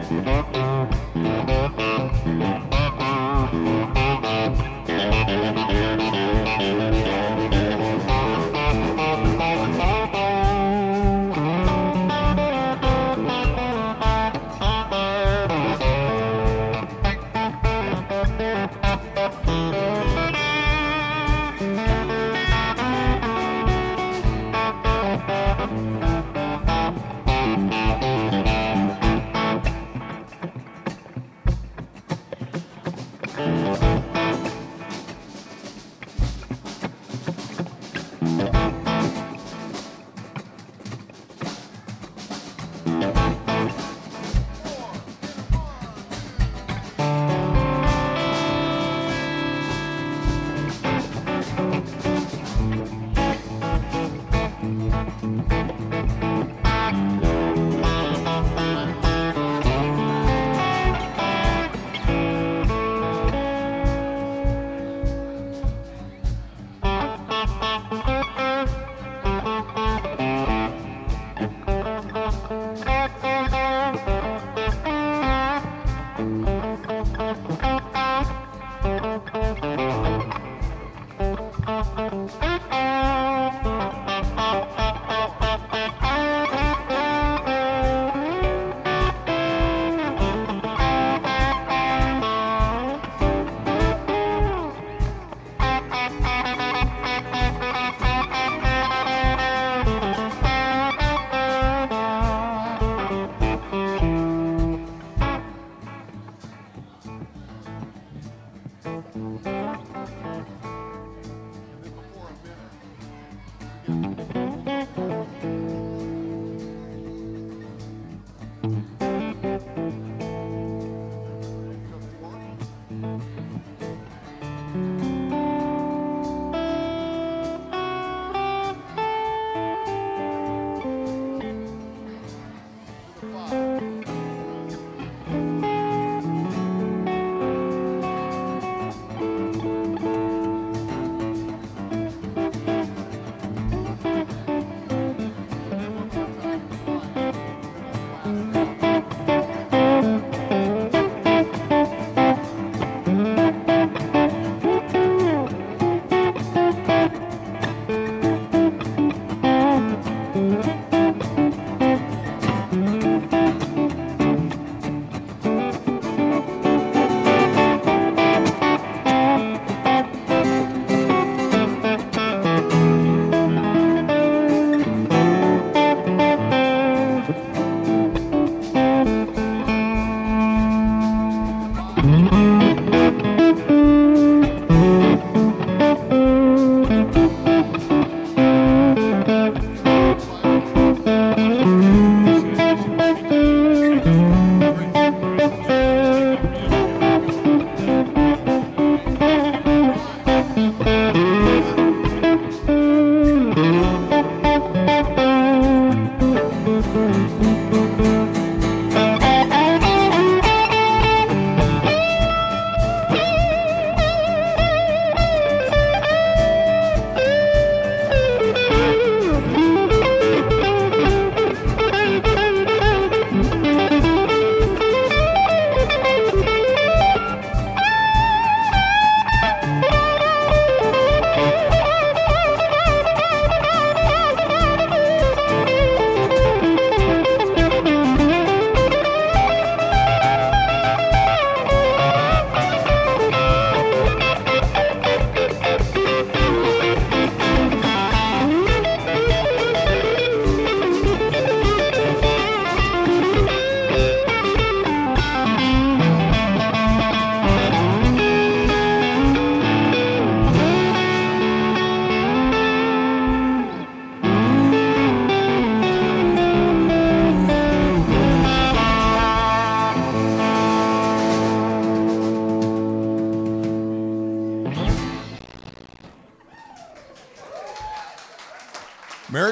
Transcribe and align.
Thank 0.00 0.22
you. 2.62 2.67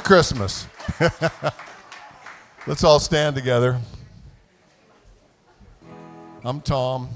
Christmas. 0.07 0.69
Let's 2.69 2.85
all 2.85 3.01
stand 3.01 3.35
together. 3.35 3.81
I'm 6.45 6.61
Tom, 6.61 7.09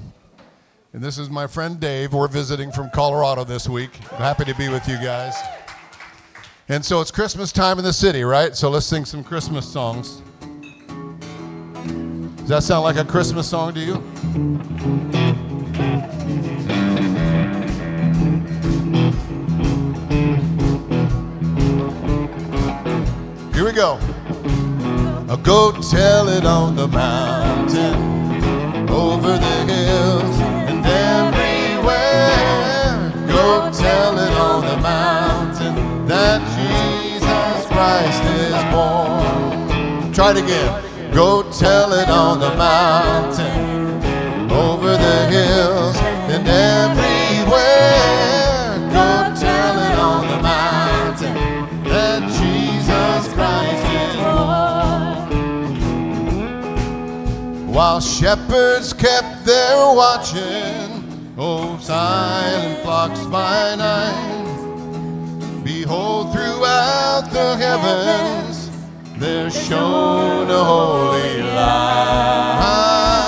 and 0.91 1.01
this 1.01 1.17
is 1.17 1.29
my 1.29 1.47
friend 1.47 1.79
Dave. 1.79 2.11
We're 2.11 2.27
visiting 2.27 2.69
from 2.69 2.89
Colorado 2.89 3.45
this 3.45 3.69
week. 3.69 3.95
happy 3.95 4.43
to 4.43 4.53
be 4.55 4.67
with 4.67 4.89
you 4.89 4.97
guys. 4.97 5.35
And 6.67 6.83
so 6.83 6.99
it's 6.99 7.11
Christmas 7.11 7.53
time 7.53 7.77
in 7.79 7.85
the 7.85 7.93
city, 7.93 8.25
right? 8.25 8.57
So 8.57 8.69
let's 8.69 8.87
sing 8.87 9.05
some 9.05 9.23
Christmas 9.23 9.65
songs. 9.65 10.21
Does 12.39 12.49
that 12.49 12.63
sound 12.63 12.83
like 12.83 12.97
a 12.97 13.05
Christmas 13.05 13.49
song 13.49 13.73
to 13.73 13.79
you? 13.79 15.20
Go 25.43 25.71
tell 25.71 26.29
it 26.29 26.45
on 26.45 26.75
the 26.75 26.87
mountain, 26.87 27.95
over 28.89 29.37
the 29.37 29.65
hills, 29.73 30.39
and 30.69 30.85
everywhere. 30.85 33.11
Go 33.27 33.71
tell 33.73 34.19
it 34.19 34.31
on 34.33 34.65
the 34.65 34.77
mountain 34.77 36.05
that 36.05 36.41
Jesus 36.55 37.65
Christ 37.67 38.23
is 38.39 38.63
born. 38.71 40.13
Try 40.13 40.31
it 40.31 40.37
again. 40.37 40.81
Go 41.11 41.43
tell 41.51 41.91
it 41.93 42.07
on 42.07 42.39
the 42.39 42.55
mountain. 42.55 43.60
While 57.71 58.01
shepherds 58.01 58.91
kept 58.91 59.45
their 59.45 59.95
watching, 59.95 61.33
oh, 61.37 61.79
silent 61.81 62.83
flocks 62.83 63.23
by 63.27 63.75
night. 63.75 65.63
Behold, 65.63 66.33
throughout 66.33 67.29
the 67.31 67.55
heavens 67.55 68.69
there 69.17 69.49
shone 69.49 70.51
a 70.51 70.63
holy 70.65 71.43
light. 71.43 73.20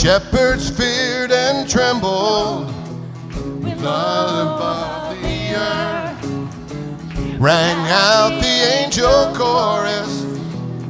Shepherds 0.00 0.70
feared 0.70 1.30
and 1.30 1.68
trembled 1.68 2.66
blood 3.76 4.46
above 4.46 5.20
the 5.20 5.54
earth. 5.54 6.24
Rang 7.38 7.76
out 7.90 8.40
the 8.40 8.46
angel 8.78 9.34
chorus 9.34 10.24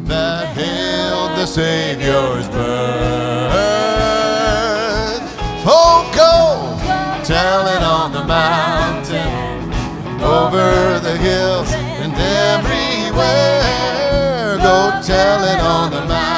that 0.05 0.55
hailed 0.55 1.33
the 1.37 1.45
Savior's 1.45 2.49
birth. 2.51 2.71
Oh, 5.67 6.09
go 6.15 6.79
tell 7.25 7.67
it 7.67 7.83
on 7.83 8.13
the 8.13 8.25
mountain, 8.25 9.73
over 10.23 11.01
the 11.01 11.17
hills 11.17 11.73
and 11.73 12.15
everywhere. 12.15 13.67
Go 14.59 15.01
tell 15.05 15.43
it 15.43 15.59
on 15.59 15.91
the 15.91 15.99
mountain 16.07 16.30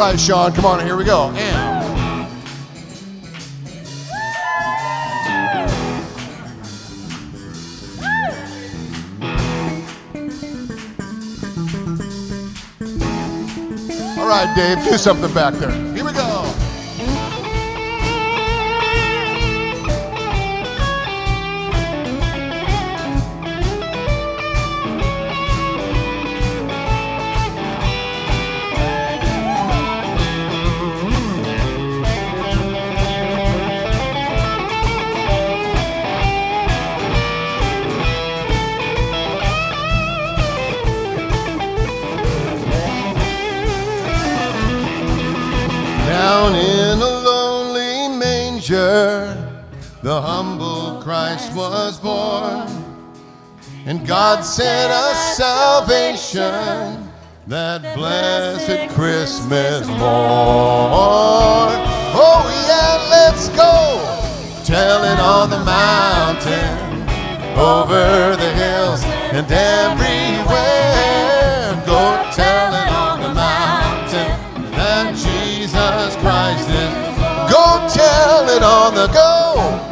right, 0.00 0.18
Sean, 0.18 0.50
come 0.52 0.64
on, 0.64 0.84
here 0.84 0.96
we 0.96 1.04
go. 1.04 1.30
And 1.34 1.80
All 14.18 14.26
right, 14.26 14.50
Dave, 14.56 14.82
do 14.84 14.96
something 14.96 15.32
back 15.34 15.52
there. 15.54 15.89
Down 46.30 46.54
in 46.54 46.98
a 47.02 47.14
lonely 47.28 48.16
manger, 48.16 49.34
the 50.00 50.22
humble 50.22 51.02
Christ 51.02 51.52
was 51.56 51.98
born. 51.98 52.68
And 53.84 54.06
God 54.06 54.44
sent 54.44 54.92
us 54.92 55.36
salvation 55.36 57.10
that 57.48 57.96
blessed 57.96 58.94
Christmas 58.94 59.88
morn. 59.88 59.98
Oh, 62.14 62.42
yeah, 62.68 63.08
let's 63.10 63.48
go. 63.48 63.74
Tell 64.64 65.02
it 65.02 65.18
on 65.18 65.50
the 65.50 65.64
mountain, 65.64 66.78
over 67.58 68.36
the 68.36 68.52
hills, 68.52 69.02
and 69.34 69.50
everywhere. 69.50 70.19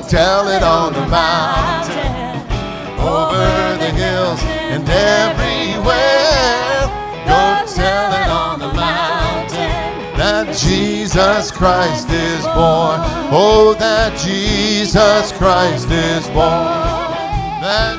Tell 0.09 0.49
it 0.49 0.63
on 0.63 0.95
the 0.95 1.07
mountain, 1.07 2.41
over 2.99 3.77
the 3.77 3.91
hills, 3.91 4.41
and 4.43 4.89
everywhere. 4.89 5.89
Go 7.27 7.67
tell 7.75 8.13
it 8.15 8.31
on 8.31 8.59
the 8.59 8.73
mountain 8.73 10.17
that 10.17 10.57
Jesus 10.57 11.51
Christ 11.51 12.09
is 12.09 12.43
born. 12.47 13.03
Oh, 13.31 13.77
that 13.79 14.19
Jesus 14.19 15.31
Christ 15.33 15.91
is 15.91 16.27
born. 16.29 16.65
That 17.61 17.99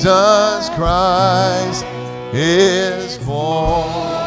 Jesus 0.00 0.70
Christ 0.70 1.84
is 2.32 3.18
born. 3.18 4.17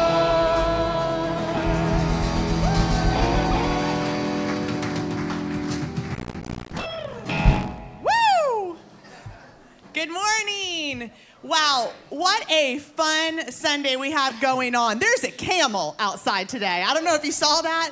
Wow, 11.52 11.92
what 12.08 12.50
a 12.50 12.78
fun 12.78 13.52
Sunday 13.52 13.96
we 13.96 14.10
have 14.10 14.40
going 14.40 14.74
on. 14.74 14.98
There's 14.98 15.22
a 15.22 15.30
camel 15.30 15.94
outside 15.98 16.48
today. 16.48 16.82
I 16.82 16.94
don't 16.94 17.04
know 17.04 17.14
if 17.14 17.26
you 17.26 17.30
saw 17.30 17.60
that, 17.60 17.90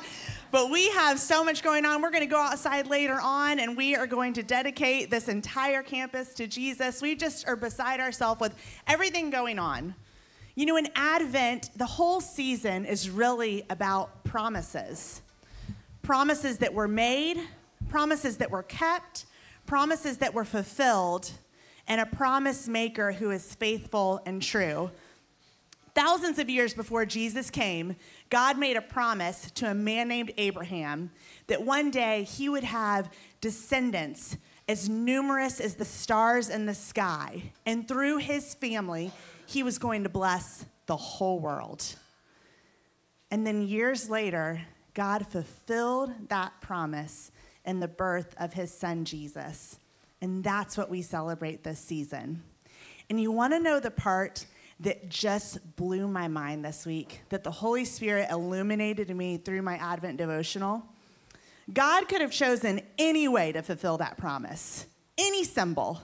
but 0.49 0.71
we 0.71 0.89
have 0.89 1.19
so 1.19 1.43
much 1.43 1.61
going 1.61 1.85
on. 1.85 2.01
We're 2.01 2.09
going 2.09 2.23
to 2.23 2.25
go 2.25 2.39
outside 2.39 2.87
later 2.87 3.19
on 3.21 3.59
and 3.59 3.77
we 3.77 3.95
are 3.95 4.07
going 4.07 4.33
to 4.33 4.41
dedicate 4.41 5.11
this 5.11 5.27
entire 5.27 5.83
campus 5.83 6.33
to 6.33 6.47
Jesus. 6.47 7.03
We 7.03 7.13
just 7.13 7.47
are 7.47 7.55
beside 7.55 7.99
ourselves 7.99 8.41
with 8.41 8.55
everything 8.87 9.29
going 9.29 9.59
on. 9.59 9.93
You 10.55 10.65
know, 10.65 10.77
in 10.77 10.87
Advent, 10.95 11.69
the 11.75 11.85
whole 11.85 12.19
season 12.19 12.85
is 12.85 13.11
really 13.11 13.63
about 13.69 14.23
promises 14.23 15.21
promises 16.01 16.57
that 16.57 16.73
were 16.73 16.87
made, 16.87 17.39
promises 17.89 18.37
that 18.37 18.49
were 18.49 18.63
kept, 18.63 19.25
promises 19.67 20.17
that 20.17 20.33
were 20.33 20.45
fulfilled, 20.45 21.31
and 21.91 21.99
a 21.99 22.05
promise 22.05 22.69
maker 22.69 23.11
who 23.11 23.31
is 23.31 23.53
faithful 23.53 24.21
and 24.25 24.41
true. 24.41 24.89
Thousands 25.93 26.39
of 26.39 26.49
years 26.49 26.73
before 26.73 27.05
Jesus 27.05 27.49
came, 27.49 27.97
God 28.29 28.57
made 28.57 28.77
a 28.77 28.81
promise 28.81 29.51
to 29.55 29.69
a 29.69 29.73
man 29.73 30.07
named 30.07 30.31
Abraham 30.37 31.11
that 31.47 31.65
one 31.65 31.91
day 31.91 32.23
he 32.23 32.47
would 32.47 32.63
have 32.63 33.09
descendants 33.41 34.37
as 34.69 34.87
numerous 34.87 35.59
as 35.59 35.75
the 35.75 35.83
stars 35.83 36.47
in 36.47 36.65
the 36.65 36.73
sky. 36.73 37.51
And 37.65 37.85
through 37.85 38.19
his 38.19 38.53
family, 38.53 39.11
he 39.45 39.61
was 39.61 39.77
going 39.77 40.03
to 40.03 40.09
bless 40.09 40.65
the 40.85 40.95
whole 40.95 41.41
world. 41.41 41.83
And 43.29 43.45
then 43.45 43.63
years 43.63 44.09
later, 44.09 44.61
God 44.93 45.27
fulfilled 45.27 46.13
that 46.29 46.53
promise 46.61 47.33
in 47.65 47.81
the 47.81 47.89
birth 47.89 48.33
of 48.39 48.53
his 48.53 48.73
son 48.73 49.03
Jesus. 49.03 49.77
And 50.21 50.43
that's 50.43 50.77
what 50.77 50.89
we 50.89 51.01
celebrate 51.01 51.63
this 51.63 51.79
season. 51.79 52.43
And 53.09 53.19
you 53.19 53.31
want 53.31 53.53
to 53.53 53.59
know 53.59 53.79
the 53.79 53.91
part 53.91 54.45
that 54.79 55.09
just 55.09 55.75
blew 55.75 56.07
my 56.07 56.27
mind 56.27 56.65
this 56.65 56.85
week, 56.85 57.21
that 57.29 57.43
the 57.43 57.51
Holy 57.51 57.85
Spirit 57.85 58.29
illuminated 58.31 59.15
me 59.15 59.37
through 59.37 59.61
my 59.61 59.75
Advent 59.77 60.17
devotional? 60.17 60.83
God 61.71 62.07
could 62.07 62.21
have 62.21 62.31
chosen 62.31 62.81
any 62.97 63.27
way 63.27 63.51
to 63.51 63.61
fulfill 63.61 63.97
that 63.97 64.17
promise, 64.17 64.87
any 65.17 65.43
symbol. 65.43 66.01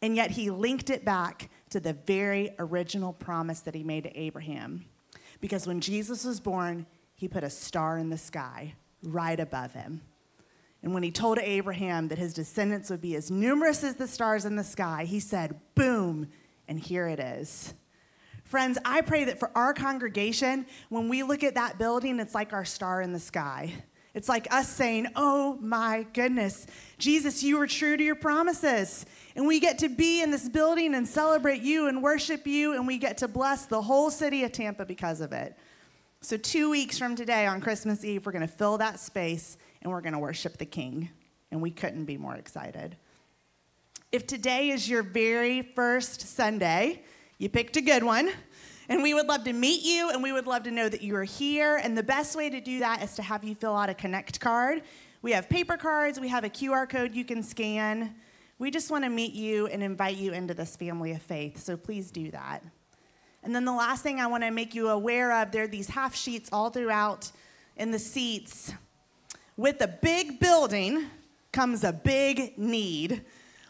And 0.00 0.16
yet 0.16 0.32
he 0.32 0.50
linked 0.50 0.90
it 0.90 1.04
back 1.04 1.50
to 1.70 1.80
the 1.80 1.92
very 1.92 2.54
original 2.58 3.12
promise 3.12 3.60
that 3.60 3.74
he 3.74 3.84
made 3.84 4.04
to 4.04 4.18
Abraham. 4.18 4.86
Because 5.40 5.66
when 5.66 5.80
Jesus 5.80 6.24
was 6.24 6.40
born, 6.40 6.86
he 7.14 7.28
put 7.28 7.44
a 7.44 7.50
star 7.50 7.98
in 7.98 8.10
the 8.10 8.18
sky 8.18 8.74
right 9.02 9.38
above 9.38 9.74
him. 9.74 10.00
And 10.82 10.92
when 10.92 11.02
he 11.02 11.12
told 11.12 11.38
Abraham 11.38 12.08
that 12.08 12.18
his 12.18 12.34
descendants 12.34 12.90
would 12.90 13.00
be 13.00 13.14
as 13.14 13.30
numerous 13.30 13.84
as 13.84 13.96
the 13.96 14.08
stars 14.08 14.44
in 14.44 14.56
the 14.56 14.64
sky, 14.64 15.04
he 15.04 15.20
said, 15.20 15.60
Boom, 15.74 16.28
and 16.66 16.78
here 16.78 17.06
it 17.06 17.20
is. 17.20 17.74
Friends, 18.44 18.78
I 18.84 19.00
pray 19.00 19.24
that 19.24 19.38
for 19.38 19.50
our 19.54 19.72
congregation, 19.72 20.66
when 20.88 21.08
we 21.08 21.22
look 21.22 21.44
at 21.44 21.54
that 21.54 21.78
building, 21.78 22.18
it's 22.18 22.34
like 22.34 22.52
our 22.52 22.64
star 22.64 23.00
in 23.00 23.12
the 23.12 23.20
sky. 23.20 23.72
It's 24.12 24.28
like 24.28 24.52
us 24.52 24.68
saying, 24.68 25.06
Oh 25.14 25.56
my 25.60 26.04
goodness, 26.12 26.66
Jesus, 26.98 27.42
you 27.42 27.58
were 27.58 27.68
true 27.68 27.96
to 27.96 28.02
your 28.02 28.16
promises. 28.16 29.06
And 29.36 29.46
we 29.46 29.60
get 29.60 29.78
to 29.78 29.88
be 29.88 30.20
in 30.20 30.30
this 30.30 30.48
building 30.48 30.94
and 30.94 31.06
celebrate 31.08 31.62
you 31.62 31.86
and 31.88 32.02
worship 32.02 32.46
you, 32.46 32.74
and 32.74 32.86
we 32.86 32.98
get 32.98 33.18
to 33.18 33.28
bless 33.28 33.66
the 33.66 33.80
whole 33.80 34.10
city 34.10 34.44
of 34.44 34.52
Tampa 34.52 34.84
because 34.84 35.20
of 35.20 35.32
it. 35.32 35.56
So, 36.20 36.36
two 36.36 36.70
weeks 36.70 36.98
from 36.98 37.16
today 37.16 37.46
on 37.46 37.60
Christmas 37.60 38.04
Eve, 38.04 38.26
we're 38.26 38.32
going 38.32 38.46
to 38.46 38.52
fill 38.52 38.78
that 38.78 39.00
space 39.00 39.56
and 39.82 39.92
we're 39.92 40.00
going 40.00 40.14
to 40.14 40.18
worship 40.18 40.58
the 40.58 40.66
King. 40.66 41.10
And 41.50 41.60
we 41.60 41.70
couldn't 41.70 42.06
be 42.06 42.16
more 42.16 42.34
excited. 42.34 42.96
If 44.10 44.26
today 44.26 44.70
is 44.70 44.88
your 44.88 45.02
very 45.02 45.62
first 45.62 46.22
Sunday, 46.22 47.02
you 47.38 47.48
picked 47.48 47.76
a 47.76 47.82
good 47.82 48.02
one. 48.02 48.30
And 48.88 49.02
we 49.02 49.14
would 49.14 49.26
love 49.26 49.44
to 49.44 49.52
meet 49.52 49.82
you 49.82 50.10
and 50.10 50.22
we 50.22 50.32
would 50.32 50.46
love 50.46 50.64
to 50.64 50.70
know 50.70 50.88
that 50.88 51.02
you 51.02 51.16
are 51.16 51.24
here. 51.24 51.76
And 51.76 51.96
the 51.96 52.02
best 52.02 52.36
way 52.36 52.50
to 52.50 52.60
do 52.60 52.80
that 52.80 53.02
is 53.02 53.14
to 53.14 53.22
have 53.22 53.44
you 53.44 53.54
fill 53.54 53.76
out 53.76 53.88
a 53.88 53.94
Connect 53.94 54.40
card. 54.40 54.82
We 55.22 55.32
have 55.32 55.48
paper 55.48 55.76
cards, 55.76 56.18
we 56.18 56.28
have 56.28 56.44
a 56.44 56.48
QR 56.48 56.88
code 56.88 57.14
you 57.14 57.24
can 57.24 57.42
scan. 57.42 58.14
We 58.58 58.70
just 58.70 58.90
want 58.90 59.04
to 59.04 59.10
meet 59.10 59.34
you 59.34 59.66
and 59.68 59.82
invite 59.82 60.16
you 60.16 60.32
into 60.32 60.52
this 60.52 60.76
family 60.76 61.12
of 61.12 61.22
faith. 61.22 61.58
So 61.62 61.76
please 61.76 62.10
do 62.10 62.30
that. 62.32 62.62
And 63.42 63.54
then 63.54 63.64
the 63.64 63.72
last 63.72 64.02
thing 64.02 64.20
I 64.20 64.26
want 64.26 64.42
to 64.44 64.50
make 64.50 64.74
you 64.74 64.88
aware 64.88 65.32
of 65.40 65.52
there 65.52 65.64
are 65.64 65.68
these 65.68 65.88
half 65.88 66.14
sheets 66.14 66.48
all 66.52 66.70
throughout 66.70 67.30
in 67.76 67.92
the 67.92 67.98
seats. 67.98 68.72
With 69.62 69.80
a 69.80 69.86
big 69.86 70.40
building 70.40 71.04
comes 71.52 71.84
a 71.84 71.92
big 71.92 72.58
need. 72.58 73.22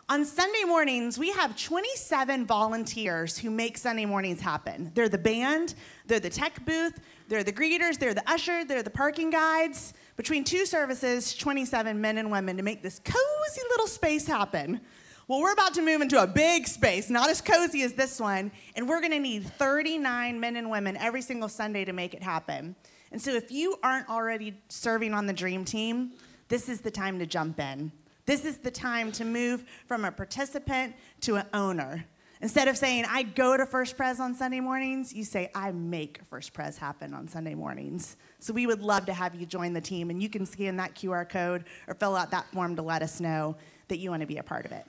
On 0.08 0.24
Sunday 0.24 0.64
mornings, 0.64 1.18
we 1.18 1.32
have 1.32 1.54
27 1.54 2.46
volunteers 2.46 3.36
who 3.36 3.50
make 3.50 3.76
Sunday 3.76 4.06
mornings 4.06 4.40
happen. 4.40 4.90
They're 4.94 5.10
the 5.10 5.18
band, 5.18 5.74
they're 6.06 6.18
the 6.18 6.30
tech 6.30 6.64
booth, 6.64 6.98
they're 7.28 7.44
the 7.44 7.52
greeters, 7.52 7.98
they're 7.98 8.14
the 8.14 8.26
usher, 8.26 8.64
they're 8.64 8.82
the 8.82 8.88
parking 8.88 9.28
guides. 9.28 9.92
Between 10.16 10.44
two 10.44 10.64
services, 10.64 11.34
27 11.34 12.00
men 12.00 12.16
and 12.16 12.30
women 12.30 12.56
to 12.56 12.62
make 12.62 12.82
this 12.82 12.98
cozy 12.98 13.60
little 13.68 13.86
space 13.86 14.26
happen. 14.26 14.80
Well, 15.28 15.42
we're 15.42 15.52
about 15.52 15.74
to 15.74 15.82
move 15.82 16.00
into 16.00 16.22
a 16.22 16.26
big 16.26 16.68
space, 16.68 17.10
not 17.10 17.28
as 17.28 17.42
cozy 17.42 17.82
as 17.82 17.92
this 17.92 18.18
one, 18.18 18.50
and 18.76 18.88
we're 18.88 19.02
gonna 19.02 19.20
need 19.20 19.44
39 19.44 20.40
men 20.40 20.56
and 20.56 20.70
women 20.70 20.96
every 20.96 21.20
single 21.20 21.50
Sunday 21.50 21.84
to 21.84 21.92
make 21.92 22.14
it 22.14 22.22
happen. 22.22 22.76
And 23.12 23.20
so 23.20 23.32
if 23.32 23.52
you 23.52 23.76
aren't 23.82 24.08
already 24.08 24.58
serving 24.68 25.12
on 25.14 25.26
the 25.26 25.32
dream 25.32 25.64
team, 25.64 26.12
this 26.48 26.68
is 26.68 26.80
the 26.80 26.90
time 26.90 27.18
to 27.18 27.26
jump 27.26 27.60
in. 27.60 27.92
This 28.24 28.44
is 28.44 28.58
the 28.58 28.70
time 28.70 29.12
to 29.12 29.24
move 29.24 29.64
from 29.86 30.04
a 30.04 30.10
participant 30.10 30.94
to 31.20 31.36
an 31.36 31.46
owner. 31.52 32.06
Instead 32.40 32.66
of 32.66 32.76
saying, 32.76 33.04
I 33.08 33.22
go 33.22 33.56
to 33.56 33.66
First 33.66 33.96
Pres 33.96 34.18
on 34.18 34.34
Sunday 34.34 34.60
mornings, 34.60 35.12
you 35.12 35.22
say, 35.22 35.50
I 35.54 35.70
make 35.70 36.20
First 36.28 36.52
Pres 36.52 36.76
happen 36.76 37.14
on 37.14 37.28
Sunday 37.28 37.54
mornings. 37.54 38.16
So 38.40 38.52
we 38.52 38.66
would 38.66 38.80
love 38.80 39.06
to 39.06 39.12
have 39.12 39.34
you 39.36 39.46
join 39.46 39.74
the 39.74 39.80
team, 39.80 40.10
and 40.10 40.20
you 40.20 40.28
can 40.28 40.44
scan 40.44 40.76
that 40.78 40.96
QR 40.96 41.28
code 41.28 41.64
or 41.86 41.94
fill 41.94 42.16
out 42.16 42.32
that 42.32 42.50
form 42.52 42.74
to 42.76 42.82
let 42.82 43.02
us 43.02 43.20
know 43.20 43.56
that 43.88 43.98
you 43.98 44.10
want 44.10 44.22
to 44.22 44.26
be 44.26 44.38
a 44.38 44.42
part 44.42 44.64
of 44.64 44.72
it. 44.72 44.84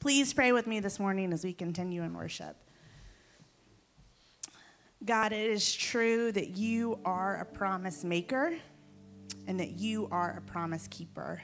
Please 0.00 0.34
pray 0.34 0.52
with 0.52 0.66
me 0.66 0.78
this 0.80 1.00
morning 1.00 1.32
as 1.32 1.42
we 1.42 1.54
continue 1.54 2.02
in 2.02 2.12
worship. 2.12 2.56
God, 5.04 5.32
it 5.32 5.50
is 5.50 5.74
true 5.74 6.32
that 6.32 6.56
you 6.56 6.98
are 7.04 7.36
a 7.36 7.44
promise 7.44 8.02
maker 8.02 8.58
and 9.46 9.60
that 9.60 9.78
you 9.78 10.08
are 10.10 10.36
a 10.36 10.50
promise 10.50 10.88
keeper. 10.88 11.40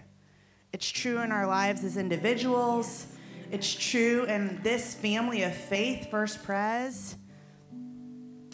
It's 0.72 0.90
true 0.90 1.20
in 1.20 1.30
our 1.30 1.46
lives 1.46 1.84
as 1.84 1.96
individuals. 1.96 3.06
It's 3.52 3.72
true 3.72 4.24
in 4.24 4.60
this 4.64 4.94
family 4.94 5.44
of 5.44 5.54
faith, 5.54 6.10
First 6.10 6.42
Pres. 6.42 7.14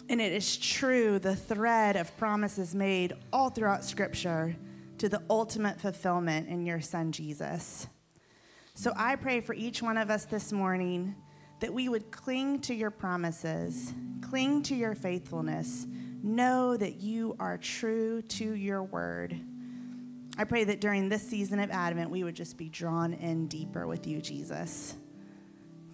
And 0.07 0.21
it 0.21 0.33
is 0.33 0.55
true, 0.57 1.17
the 1.17 1.35
thread 1.35 1.95
of 1.95 2.15
promises 2.17 2.75
made 2.75 3.13
all 3.33 3.49
throughout 3.49 3.83
Scripture 3.83 4.55
to 4.99 5.09
the 5.09 5.23
ultimate 5.31 5.81
fulfillment 5.81 6.47
in 6.47 6.65
your 6.65 6.79
Son, 6.79 7.11
Jesus. 7.11 7.87
So 8.75 8.93
I 8.95 9.15
pray 9.15 9.41
for 9.41 9.55
each 9.55 9.81
one 9.81 9.97
of 9.97 10.11
us 10.11 10.25
this 10.25 10.51
morning 10.51 11.15
that 11.61 11.73
we 11.73 11.87
would 11.87 12.11
cling 12.11 12.59
to 12.59 12.73
your 12.73 12.91
promises, 12.91 13.93
cling 14.21 14.63
to 14.63 14.75
your 14.75 14.95
faithfulness, 14.95 15.87
know 16.23 16.75
that 16.75 16.99
you 16.99 17.35
are 17.39 17.57
true 17.57 18.21
to 18.23 18.53
your 18.53 18.83
word. 18.83 19.39
I 20.37 20.43
pray 20.43 20.63
that 20.63 20.81
during 20.81 21.07
this 21.07 21.21
season 21.21 21.59
of 21.59 21.69
Advent, 21.69 22.09
we 22.09 22.23
would 22.23 22.35
just 22.35 22.57
be 22.57 22.67
drawn 22.67 23.13
in 23.13 23.47
deeper 23.47 23.85
with 23.85 24.07
you, 24.07 24.21
Jesus. 24.21 24.95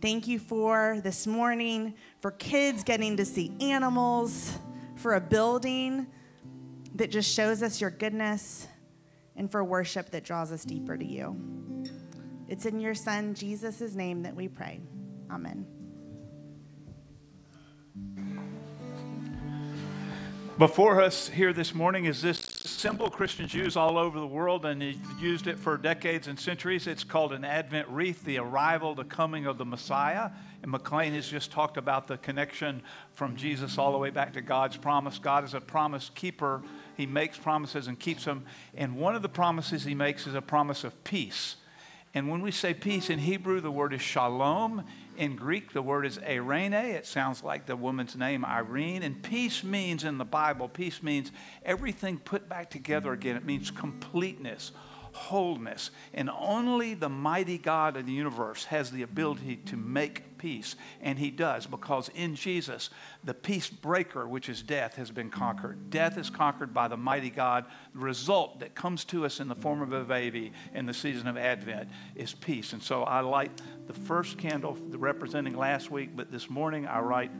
Thank 0.01 0.27
you 0.27 0.39
for 0.39 1.01
this 1.03 1.27
morning, 1.27 1.95
for 2.21 2.31
kids 2.31 2.83
getting 2.83 3.17
to 3.17 3.25
see 3.25 3.51
animals, 3.59 4.57
for 4.95 5.15
a 5.15 5.21
building 5.21 6.07
that 6.95 7.11
just 7.11 7.33
shows 7.33 7.61
us 7.61 7.81
your 7.81 7.89
goodness, 7.89 8.67
and 9.35 9.51
for 9.51 9.63
worship 9.63 10.11
that 10.11 10.23
draws 10.23 10.51
us 10.51 10.63
deeper 10.63 10.97
to 10.97 11.05
you. 11.05 11.35
It's 12.47 12.65
in 12.65 12.79
your 12.79 12.95
Son, 12.95 13.33
Jesus' 13.33 13.95
name, 13.95 14.23
that 14.23 14.35
we 14.35 14.47
pray. 14.47 14.79
Amen. 15.29 15.65
Before 20.57 21.01
us 21.01 21.29
here 21.29 21.53
this 21.53 21.75
morning 21.75 22.05
is 22.05 22.21
this 22.23 22.39
symbol 22.39 23.11
Christians 23.11 23.53
use 23.53 23.75
all 23.75 23.97
over 23.97 24.19
the 24.19 24.25
world, 24.25 24.65
and 24.65 24.81
they've 24.81 24.99
used 25.19 25.45
it 25.45 25.59
for 25.59 25.77
decades 25.77 26.27
and 26.27 26.39
centuries. 26.39 26.87
It's 26.87 27.03
called 27.03 27.33
an 27.33 27.45
Advent 27.45 27.87
wreath, 27.89 28.23
the 28.23 28.39
arrival, 28.39 28.95
the 28.95 29.03
coming 29.03 29.45
of 29.45 29.57
the 29.57 29.65
Messiah. 29.65 30.31
And 30.63 30.71
McLean 30.71 31.13
has 31.13 31.27
just 31.27 31.51
talked 31.51 31.77
about 31.77 32.07
the 32.07 32.17
connection 32.17 32.81
from 33.13 33.35
Jesus 33.35 33.77
all 33.77 33.91
the 33.91 33.97
way 33.99 34.09
back 34.09 34.33
to 34.33 34.41
God's 34.41 34.77
promise. 34.77 35.19
God 35.19 35.43
is 35.43 35.53
a 35.53 35.61
promise 35.61 36.09
keeper, 36.15 36.63
He 36.95 37.05
makes 37.05 37.37
promises 37.37 37.87
and 37.87 37.99
keeps 37.99 38.25
them. 38.25 38.43
And 38.75 38.95
one 38.95 39.15
of 39.15 39.21
the 39.21 39.29
promises 39.29 39.83
He 39.83 39.93
makes 39.93 40.25
is 40.25 40.33
a 40.33 40.41
promise 40.41 40.83
of 40.83 41.03
peace. 41.03 41.57
And 42.13 42.29
when 42.29 42.41
we 42.41 42.49
say 42.49 42.73
peace 42.73 43.11
in 43.11 43.19
Hebrew, 43.19 43.61
the 43.61 43.69
word 43.69 43.93
is 43.93 44.01
shalom. 44.01 44.85
In 45.17 45.35
Greek, 45.35 45.73
the 45.73 45.81
word 45.81 46.05
is 46.05 46.19
Irene. 46.19 46.73
It 46.73 47.07
sounds 47.07 47.43
like 47.43 47.65
the 47.65 47.75
woman's 47.75 48.15
name, 48.15 48.45
Irene. 48.45 49.01
And 49.01 49.21
peace 49.23 49.63
means, 49.63 50.03
in 50.03 50.19
the 50.19 50.25
Bible, 50.25 50.69
peace 50.69 51.01
means 51.01 51.31
everything 51.65 52.19
put 52.19 52.47
back 52.47 52.69
together 52.69 53.13
again. 53.13 53.35
It 53.35 53.43
means 53.43 53.71
completeness, 53.71 54.71
wholeness. 55.17 55.89
And 56.13 56.29
only 56.29 56.93
the 56.93 57.09
mighty 57.09 57.57
God 57.57 57.97
of 57.97 58.05
the 58.05 58.11
universe 58.11 58.65
has 58.65 58.91
the 58.91 59.01
ability 59.01 59.57
to 59.65 59.75
make 59.75 60.37
peace. 60.37 60.75
And 61.01 61.17
he 61.17 61.31
does, 61.31 61.65
because 61.65 62.09
in 62.09 62.35
Jesus, 62.35 62.91
the 63.23 63.33
peace 63.33 63.69
breaker, 63.69 64.27
which 64.27 64.47
is 64.47 64.61
death, 64.61 64.95
has 64.95 65.09
been 65.09 65.29
conquered. 65.29 65.89
Death 65.89 66.17
is 66.17 66.29
conquered 66.29 66.73
by 66.73 66.87
the 66.87 66.95
mighty 66.95 67.31
God. 67.31 67.65
The 67.93 67.99
result 67.99 68.59
that 68.59 68.75
comes 68.75 69.03
to 69.05 69.25
us 69.25 69.39
in 69.39 69.47
the 69.47 69.55
form 69.55 69.81
of 69.81 69.91
a 69.91 70.03
baby 70.03 70.53
in 70.73 70.85
the 70.85 70.93
season 70.93 71.27
of 71.27 71.35
Advent 71.35 71.89
is 72.15 72.33
peace. 72.33 72.73
And 72.73 72.81
so 72.81 73.03
I 73.03 73.21
light 73.21 73.51
the 73.87 73.93
first 73.93 74.37
candle 74.37 74.77
representing 74.91 75.57
last 75.57 75.89
week, 75.89 76.11
but 76.15 76.31
this 76.31 76.49
morning 76.49 76.87
I, 76.87 76.99
light 76.99 77.31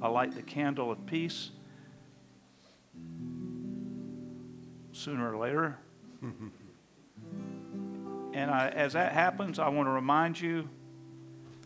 I 0.00 0.08
light 0.08 0.34
the 0.34 0.42
candle 0.42 0.90
of 0.90 1.04
peace. 1.06 1.50
Sooner 4.92 5.34
or 5.34 5.36
later. 5.36 5.76
And 8.36 8.50
I, 8.50 8.68
as 8.68 8.92
that 8.92 9.12
happens, 9.12 9.58
I 9.58 9.70
want 9.70 9.86
to 9.86 9.92
remind 9.92 10.38
you 10.38 10.68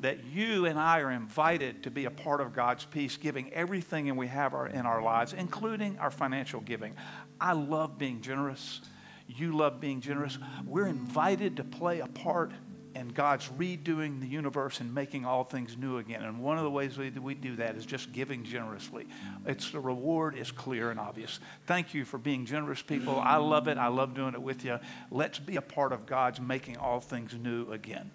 that 0.02 0.24
you 0.24 0.66
and 0.66 0.78
I 0.78 1.00
are 1.00 1.10
invited 1.10 1.82
to 1.82 1.90
be 1.90 2.04
a 2.04 2.12
part 2.12 2.40
of 2.40 2.52
God's 2.52 2.84
peace, 2.84 3.16
giving 3.16 3.52
everything 3.52 4.08
and 4.08 4.16
we 4.16 4.28
have 4.28 4.54
our, 4.54 4.68
in 4.68 4.86
our 4.86 5.02
lives, 5.02 5.32
including 5.32 5.98
our 5.98 6.12
financial 6.12 6.60
giving. 6.60 6.94
I 7.40 7.54
love 7.54 7.98
being 7.98 8.20
generous. 8.20 8.82
You 9.26 9.56
love 9.56 9.80
being 9.80 10.00
generous. 10.00 10.38
We're 10.64 10.86
invited 10.86 11.56
to 11.56 11.64
play 11.64 11.98
a 11.98 12.06
part 12.06 12.52
in 12.94 13.08
God's 13.08 13.48
redoing 13.50 14.20
the 14.20 14.26
universe 14.26 14.80
and 14.80 14.94
making 14.94 15.24
all 15.24 15.44
things 15.44 15.76
new 15.76 15.98
again. 15.98 16.22
And 16.22 16.40
one 16.40 16.58
of 16.58 16.64
the 16.64 16.70
ways 16.70 16.98
we, 16.98 17.10
we 17.10 17.34
do 17.34 17.56
that 17.56 17.76
is 17.76 17.86
just 17.86 18.12
giving 18.12 18.44
generously. 18.44 19.06
It's 19.46 19.70
the 19.70 19.80
reward 19.80 20.36
is 20.36 20.50
clear 20.50 20.90
and 20.90 20.98
obvious. 20.98 21.38
Thank 21.66 21.94
you 21.94 22.04
for 22.04 22.18
being 22.18 22.46
generous, 22.46 22.82
people. 22.82 23.18
I 23.18 23.36
love 23.36 23.68
it. 23.68 23.78
I 23.78 23.88
love 23.88 24.14
doing 24.14 24.34
it 24.34 24.42
with 24.42 24.64
you. 24.64 24.78
Let's 25.10 25.38
be 25.38 25.56
a 25.56 25.62
part 25.62 25.92
of 25.92 26.06
God's 26.06 26.40
making 26.40 26.78
all 26.78 27.00
things 27.00 27.34
new 27.34 27.70
again. 27.72 28.10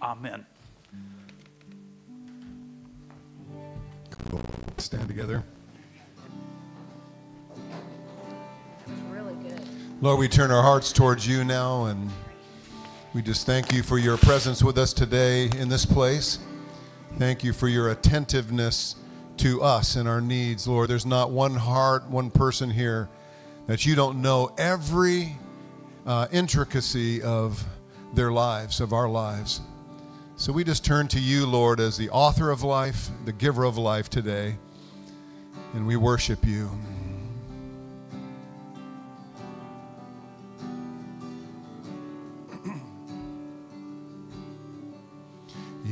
Amen. 0.00 0.46
Cool. 4.10 4.42
Stand 4.78 5.08
together. 5.08 5.42
It's 8.86 9.00
really 9.10 9.34
good. 9.34 9.60
Lord, 10.00 10.18
we 10.18 10.28
turn 10.28 10.50
our 10.50 10.62
hearts 10.62 10.92
towards 10.92 11.26
you 11.26 11.44
now, 11.44 11.86
and 11.86 12.10
we 13.14 13.22
just 13.22 13.46
thank 13.46 13.72
you 13.72 13.84
for 13.84 13.96
your 13.96 14.16
presence 14.16 14.60
with 14.60 14.76
us 14.76 14.92
today 14.92 15.44
in 15.44 15.68
this 15.68 15.86
place. 15.86 16.40
Thank 17.16 17.44
you 17.44 17.52
for 17.52 17.68
your 17.68 17.92
attentiveness 17.92 18.96
to 19.36 19.62
us 19.62 19.94
and 19.94 20.08
our 20.08 20.20
needs, 20.20 20.66
Lord. 20.66 20.90
There's 20.90 21.06
not 21.06 21.30
one 21.30 21.54
heart, 21.54 22.10
one 22.10 22.28
person 22.28 22.70
here 22.70 23.08
that 23.68 23.86
you 23.86 23.94
don't 23.94 24.20
know 24.20 24.52
every 24.58 25.36
uh, 26.04 26.26
intricacy 26.32 27.22
of 27.22 27.64
their 28.14 28.32
lives, 28.32 28.80
of 28.80 28.92
our 28.92 29.08
lives. 29.08 29.60
So 30.34 30.52
we 30.52 30.64
just 30.64 30.84
turn 30.84 31.06
to 31.08 31.20
you, 31.20 31.46
Lord, 31.46 31.78
as 31.78 31.96
the 31.96 32.10
author 32.10 32.50
of 32.50 32.64
life, 32.64 33.10
the 33.26 33.32
giver 33.32 33.62
of 33.62 33.78
life 33.78 34.10
today, 34.10 34.56
and 35.72 35.86
we 35.86 35.94
worship 35.94 36.44
you. 36.44 36.68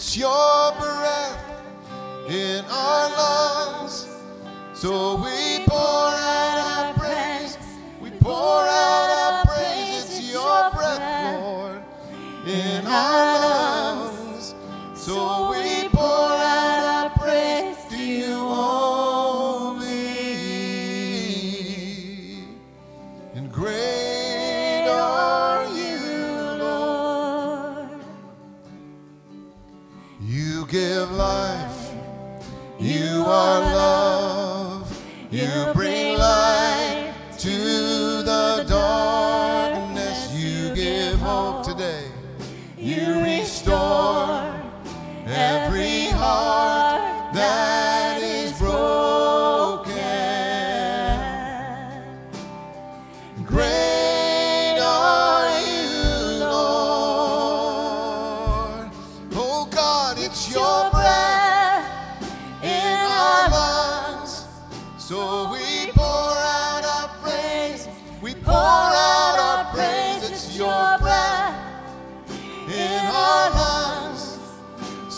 It's 0.00 0.16
your 0.16 0.72
breath 0.78 1.60
in 2.26 2.64
our 2.70 3.10
lungs. 3.10 4.08
So 4.72 5.16
we 5.16 5.62
pour 5.66 5.76
out 5.76 6.56
our 6.56 6.94
praise. 6.94 7.58
We 8.00 8.10
pour 8.12 8.62
out 8.64 9.10
our 9.20 9.44
praise. 9.44 10.04
It's 10.04 10.32
your 10.32 10.70
breath, 10.70 11.42
Lord, 11.42 11.82
in 12.46 12.86
our 12.86 13.29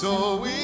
so 0.02 0.34
we 0.34 0.61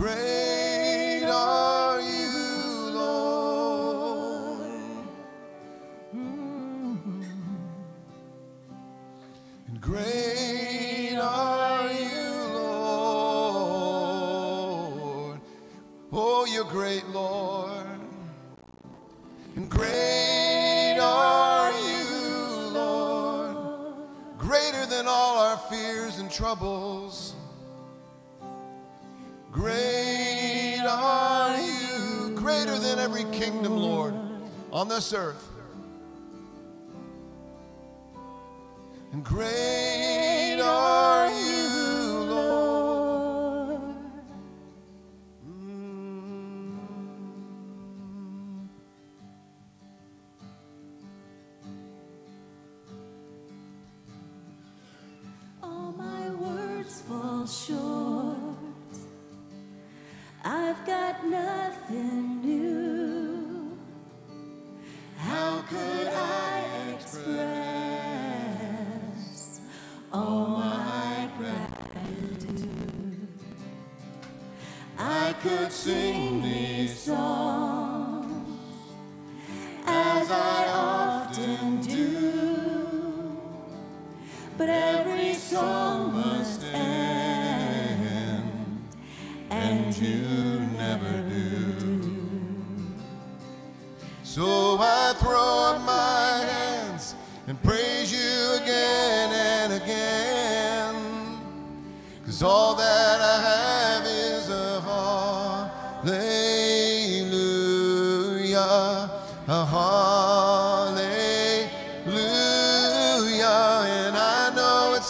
Great. 0.00 0.29
this 35.00 35.14
earth. 35.14 35.59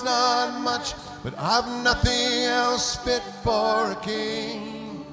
Not 0.02 0.60
much, 0.60 0.94
but 1.22 1.34
I've 1.38 1.66
nothing 1.82 2.44
else 2.44 2.96
fit 2.96 3.22
for 3.42 3.92
a 3.92 3.96
king. 4.02 5.04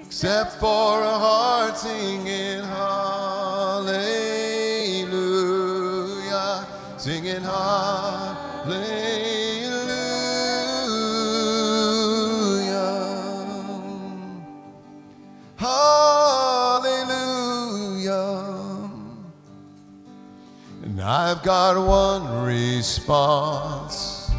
Except 0.00 0.52
for 0.60 1.02
a 1.02 1.18
heart 1.26 1.76
singing 1.76 2.62
hallelujah, 2.62 3.96
singing 6.96 7.42
hallelujah, 7.42 8.23
I've 21.26 21.42
got 21.42 21.82
one 21.82 22.44
response. 22.44 24.30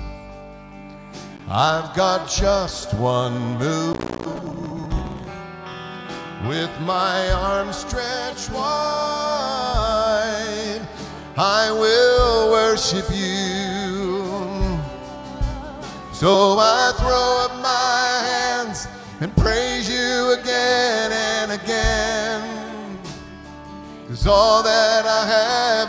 I've 1.50 1.96
got 1.96 2.30
just 2.30 2.94
one 2.94 3.58
move 3.58 3.98
with 6.48 6.70
my 6.82 7.32
arms 7.32 7.78
stretched 7.78 8.52
wide, 8.52 8.68
I 11.36 11.72
will 11.72 12.52
worship 12.52 13.10
you. 13.10 14.24
So 16.14 16.60
I 16.60 16.94
throw 17.00 17.46
up 17.46 17.56
my 17.64 18.22
hands 18.30 18.88
and 19.22 19.36
praise 19.36 19.90
you 19.90 20.34
again 20.40 21.12
and 21.12 21.52
again. 21.52 22.56
Cause 24.08 24.28
all 24.28 24.62
that 24.62 25.06
I 25.08 25.26
have 25.26 25.85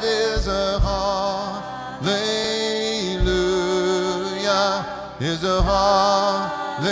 is 5.21 5.45
a 5.45 5.63
hallelujah. 5.63 6.89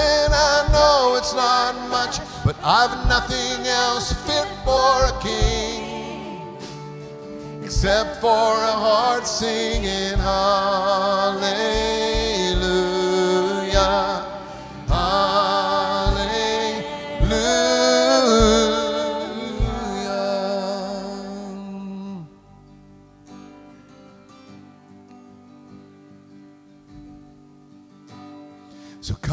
And 0.00 0.32
I 0.32 0.68
know 0.72 1.16
it's 1.18 1.34
not 1.34 1.90
much, 1.90 2.20
but 2.44 2.56
I've 2.64 3.06
nothing 3.08 3.66
else 3.66 4.12
fit 4.26 4.48
for 4.64 5.06
a 5.06 5.12
king 5.22 6.56
except 7.62 8.20
for 8.20 8.28
a 8.28 8.72
heart 8.72 9.26
singing 9.26 10.18
hallelujah. 10.18 12.31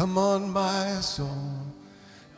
Come 0.00 0.16
on, 0.16 0.50
my 0.50 0.98
soul. 1.02 1.52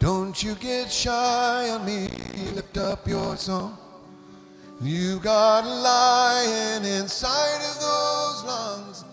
Don't 0.00 0.42
you 0.42 0.56
get 0.56 0.90
shy 0.90 1.70
on 1.70 1.86
me. 1.86 2.08
Lift 2.56 2.76
up 2.76 3.06
your 3.06 3.36
song. 3.36 3.78
You 4.80 5.20
got 5.20 5.62
a 5.62 5.68
lion 5.68 6.84
inside 6.84 7.60
of 7.70 7.76
those 7.88 8.38
lungs. 8.50 9.04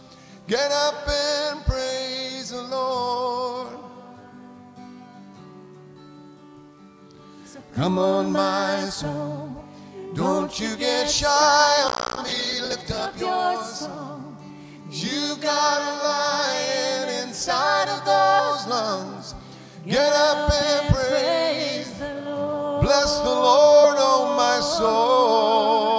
Get 0.47 0.71
up 0.71 1.07
and 1.07 1.63
praise 1.63 2.49
the 2.49 2.63
Lord. 2.63 3.77
Come 7.75 7.99
on, 7.99 8.31
my 8.31 8.89
soul. 8.89 9.63
Don't 10.15 10.59
you 10.59 10.75
get 10.75 11.07
shy 11.07 11.75
on 11.85 12.23
me. 12.23 12.62
Lift 12.67 12.89
up 12.93 13.13
your 13.19 13.63
song. 13.63 14.38
You 14.89 15.35
got 15.39 15.79
a 15.91 15.93
lion 16.03 17.27
inside 17.27 17.89
of 17.89 18.03
those 18.05 18.28
lungs. 18.69 19.36
Get 19.86 20.13
up 20.13 20.51
and 20.53 20.93
praise. 20.93 21.91
the 21.97 22.21
Lord. 22.25 22.82
Bless 22.84 23.19
the 23.19 23.25
Lord, 23.25 23.95
oh 23.97 24.36
my 24.38 24.60
soul. 24.62 25.89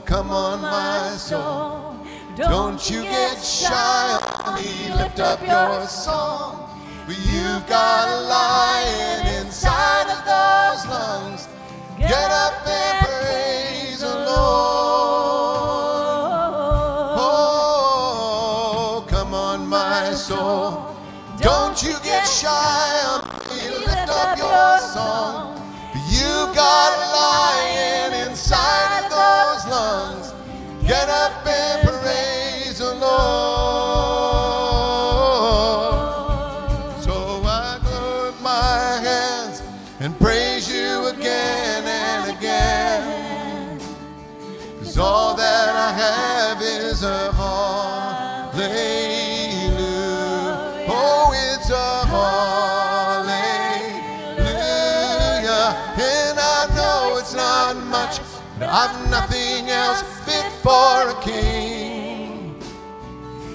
Come 0.00 0.30
on, 0.30 0.62
my 0.62 1.16
soul. 1.16 1.96
Don't 2.36 2.88
you 2.88 3.02
get 3.02 3.42
shy 3.42 4.18
on 4.44 4.54
me. 4.54 4.94
Lift 4.94 5.18
up 5.18 5.40
your 5.44 5.86
song. 5.88 6.70
For 7.04 7.12
you've 7.12 7.66
got 7.66 8.08
a 8.08 8.20
lion 8.22 9.26
inside 9.44 10.08
of 10.14 10.24
those 10.24 10.86
lungs. 10.86 11.48
Get 11.98 12.30
up 12.30 12.67
you 21.82 21.94
get 22.02 22.26
shy 22.26 23.27
I've 58.62 59.10
nothing 59.10 59.68
else 59.68 60.02
fit 60.24 60.52
for 60.62 61.10
a 61.10 61.20
king 61.22 62.60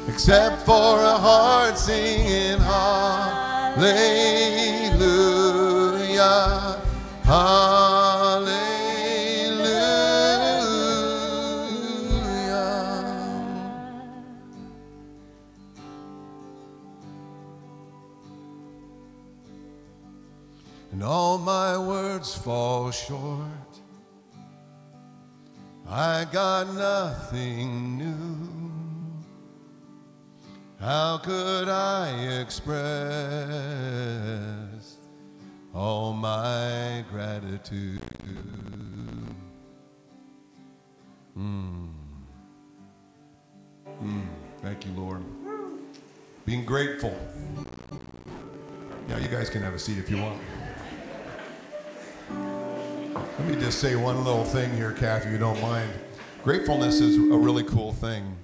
except 0.07 0.65
for 0.65 1.01
a 1.01 1.17
heart 1.17 1.77
singing 1.77 2.59
hallelujah. 2.59 3.83
Hallelujah. 7.23 8.63
And 20.91 21.03
all 21.03 21.37
my 21.37 21.77
words 21.77 22.35
fall 22.35 22.91
short. 22.91 23.52
I 25.95 26.25
got 26.31 26.73
nothing 26.73 27.99
new. 27.99 28.49
How 30.79 31.19
could 31.19 31.69
I 31.69 32.39
express 32.41 32.81
all 35.71 36.13
my 36.13 37.05
gratitude? 37.11 38.01
Mm. 41.37 41.91
Mm. 44.01 44.25
Thank 44.63 44.87
you, 44.87 44.93
Lord. 44.93 45.23
Being 46.43 46.65
grateful. 46.65 47.15
Yeah, 49.09 49.19
you 49.19 49.27
guys 49.27 49.47
can 49.51 49.61
have 49.61 49.75
a 49.75 49.79
seat 49.79 49.99
if 49.99 50.09
you 50.09 50.17
want. 50.17 50.41
Let 53.39 53.47
me 53.47 53.55
just 53.55 53.79
say 53.79 53.95
one 53.95 54.23
little 54.23 54.43
thing 54.43 54.71
here, 54.77 54.91
Kathy, 54.91 55.25
if 55.25 55.31
you 55.31 55.39
don't 55.39 55.59
mind. 55.59 55.91
Gratefulness 56.43 57.01
is 57.01 57.17
a 57.17 57.35
really 57.35 57.63
cool 57.63 57.91
thing. 57.91 58.37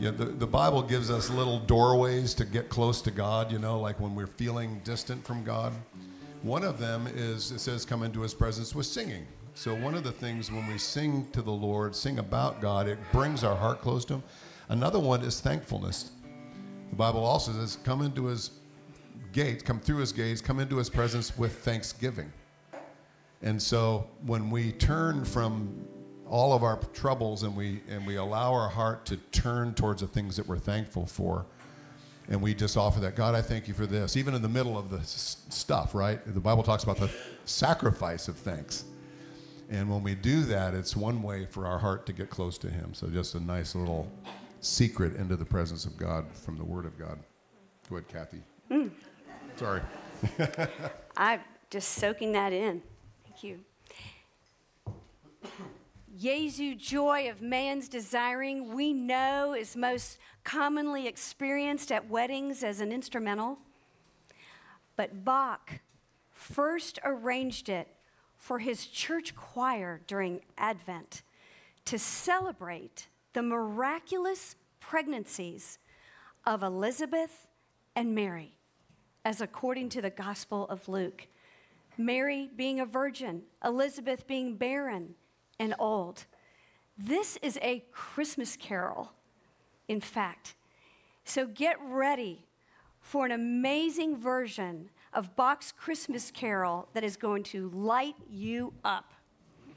Yeah, 0.00 0.10
the, 0.10 0.24
the 0.24 0.46
Bible 0.46 0.82
gives 0.82 1.12
us 1.12 1.30
little 1.30 1.60
doorways 1.60 2.34
to 2.34 2.44
get 2.44 2.68
close 2.68 3.00
to 3.02 3.12
God, 3.12 3.52
you 3.52 3.60
know, 3.60 3.78
like 3.78 4.00
when 4.00 4.16
we're 4.16 4.26
feeling 4.26 4.80
distant 4.82 5.24
from 5.24 5.44
God. 5.44 5.72
One 6.42 6.64
of 6.64 6.80
them 6.80 7.06
is, 7.14 7.52
it 7.52 7.60
says, 7.60 7.84
come 7.84 8.02
into 8.02 8.20
his 8.20 8.34
presence 8.34 8.74
with 8.74 8.86
singing. 8.86 9.28
So, 9.54 9.76
one 9.76 9.94
of 9.94 10.02
the 10.02 10.10
things 10.10 10.50
when 10.50 10.66
we 10.66 10.76
sing 10.76 11.28
to 11.30 11.40
the 11.40 11.52
Lord, 11.52 11.94
sing 11.94 12.18
about 12.18 12.60
God, 12.60 12.88
it 12.88 12.98
brings 13.12 13.44
our 13.44 13.54
heart 13.54 13.80
close 13.80 14.04
to 14.06 14.14
him. 14.14 14.24
Another 14.68 14.98
one 14.98 15.22
is 15.22 15.40
thankfulness. 15.40 16.10
The 16.90 16.96
Bible 16.96 17.24
also 17.24 17.52
says, 17.52 17.78
come 17.84 18.02
into 18.02 18.26
his 18.26 18.50
gates, 19.32 19.62
come 19.62 19.78
through 19.78 19.98
his 19.98 20.10
gates, 20.10 20.40
come 20.40 20.58
into 20.58 20.78
his 20.78 20.90
presence 20.90 21.38
with 21.38 21.58
thanksgiving. 21.58 22.32
And 23.46 23.62
so 23.62 24.08
when 24.24 24.50
we 24.50 24.72
turn 24.72 25.24
from 25.24 25.86
all 26.26 26.52
of 26.52 26.64
our 26.64 26.80
troubles 26.92 27.44
and 27.44 27.56
we 27.56 27.80
and 27.88 28.04
we 28.04 28.16
allow 28.16 28.52
our 28.52 28.68
heart 28.68 29.06
to 29.06 29.18
turn 29.30 29.72
towards 29.72 30.00
the 30.00 30.08
things 30.08 30.36
that 30.36 30.48
we're 30.48 30.58
thankful 30.58 31.06
for, 31.06 31.46
and 32.28 32.42
we 32.42 32.54
just 32.54 32.76
offer 32.76 32.98
that 32.98 33.14
God, 33.14 33.36
I 33.36 33.42
thank 33.42 33.68
you 33.68 33.74
for 33.74 33.86
this, 33.86 34.16
even 34.16 34.34
in 34.34 34.42
the 34.42 34.48
middle 34.48 34.76
of 34.76 34.90
the 34.90 34.98
s- 34.98 35.44
stuff, 35.48 35.94
right? 35.94 36.18
The 36.26 36.40
Bible 36.40 36.64
talks 36.64 36.82
about 36.82 36.96
the 36.96 37.08
sacrifice 37.44 38.26
of 38.26 38.36
thanks. 38.36 38.84
And 39.70 39.88
when 39.88 40.02
we 40.02 40.16
do 40.16 40.42
that, 40.46 40.74
it's 40.74 40.96
one 40.96 41.22
way 41.22 41.46
for 41.46 41.68
our 41.68 41.78
heart 41.78 42.04
to 42.06 42.12
get 42.12 42.30
close 42.30 42.58
to 42.58 42.68
Him. 42.68 42.94
So 42.94 43.06
just 43.06 43.36
a 43.36 43.40
nice 43.40 43.76
little 43.76 44.10
secret 44.60 45.14
into 45.14 45.36
the 45.36 45.44
presence 45.44 45.84
of 45.84 45.96
God 45.96 46.24
from 46.32 46.58
the 46.58 46.64
Word 46.64 46.84
of 46.84 46.98
God. 46.98 47.20
Go 47.88 47.98
ahead, 47.98 48.08
Kathy. 48.08 48.42
Mm. 48.72 48.90
Sorry. 49.54 49.82
I'm 51.16 51.38
just 51.70 51.90
soaking 51.90 52.32
that 52.32 52.52
in. 52.52 52.82
Thank 53.36 53.44
you. 53.44 54.94
Jesu 56.18 56.74
joy 56.74 57.28
of 57.28 57.42
man's 57.42 57.86
desiring, 57.86 58.74
we 58.74 58.94
know 58.94 59.52
is 59.52 59.76
most 59.76 60.16
commonly 60.42 61.06
experienced 61.06 61.92
at 61.92 62.08
weddings 62.08 62.64
as 62.64 62.80
an 62.80 62.92
instrumental. 62.92 63.58
But 64.96 65.22
Bach 65.22 65.80
first 66.30 66.98
arranged 67.04 67.68
it 67.68 67.88
for 68.38 68.58
his 68.60 68.86
church 68.86 69.36
choir 69.36 70.00
during 70.06 70.40
Advent 70.56 71.20
to 71.84 71.98
celebrate 71.98 73.08
the 73.34 73.42
miraculous 73.42 74.56
pregnancies 74.80 75.78
of 76.46 76.62
Elizabeth 76.62 77.46
and 77.94 78.14
Mary, 78.14 78.56
as 79.26 79.42
according 79.42 79.90
to 79.90 80.00
the 80.00 80.08
Gospel 80.08 80.66
of 80.68 80.88
Luke. 80.88 81.26
Mary 81.98 82.50
being 82.54 82.80
a 82.80 82.86
virgin, 82.86 83.42
Elizabeth 83.64 84.26
being 84.26 84.56
barren 84.56 85.14
and 85.58 85.74
old. 85.78 86.26
This 86.98 87.38
is 87.42 87.58
a 87.62 87.84
Christmas 87.92 88.56
carol, 88.56 89.12
in 89.88 90.00
fact. 90.00 90.54
So 91.24 91.46
get 91.46 91.76
ready 91.82 92.46
for 93.00 93.26
an 93.26 93.32
amazing 93.32 94.16
version 94.16 94.90
of 95.12 95.34
Bach's 95.36 95.72
Christmas 95.72 96.30
carol 96.30 96.88
that 96.92 97.04
is 97.04 97.16
going 97.16 97.42
to 97.44 97.70
light 97.70 98.16
you 98.28 98.72
up. 98.84 99.12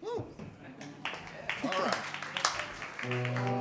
All 0.04 0.26
right. 3.04 3.56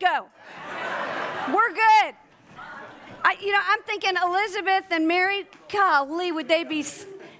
Go. 0.00 0.26
We're 1.54 1.72
good. 1.72 2.14
I, 3.22 3.36
you 3.40 3.52
know, 3.52 3.60
I'm 3.62 3.82
thinking 3.82 4.14
Elizabeth 4.22 4.84
and 4.90 5.06
Mary, 5.06 5.46
golly, 5.70 6.32
would 6.32 6.48
they 6.48 6.64
be 6.64 6.84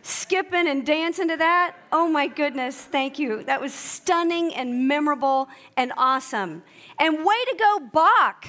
skipping 0.03 0.69
and 0.69 0.85
dancing 0.85 1.29
to 1.29 1.37
that? 1.37 1.75
Oh 1.91 2.09
my 2.09 2.27
goodness, 2.27 2.77
thank 2.77 3.19
you. 3.19 3.43
That 3.45 3.61
was 3.61 3.73
stunning 3.73 4.55
and 4.55 4.87
memorable 4.87 5.49
and 5.77 5.93
awesome. 5.97 6.63
And 6.99 7.25
way 7.25 7.45
to 7.51 7.57
go, 7.59 7.81
Bach, 7.93 8.47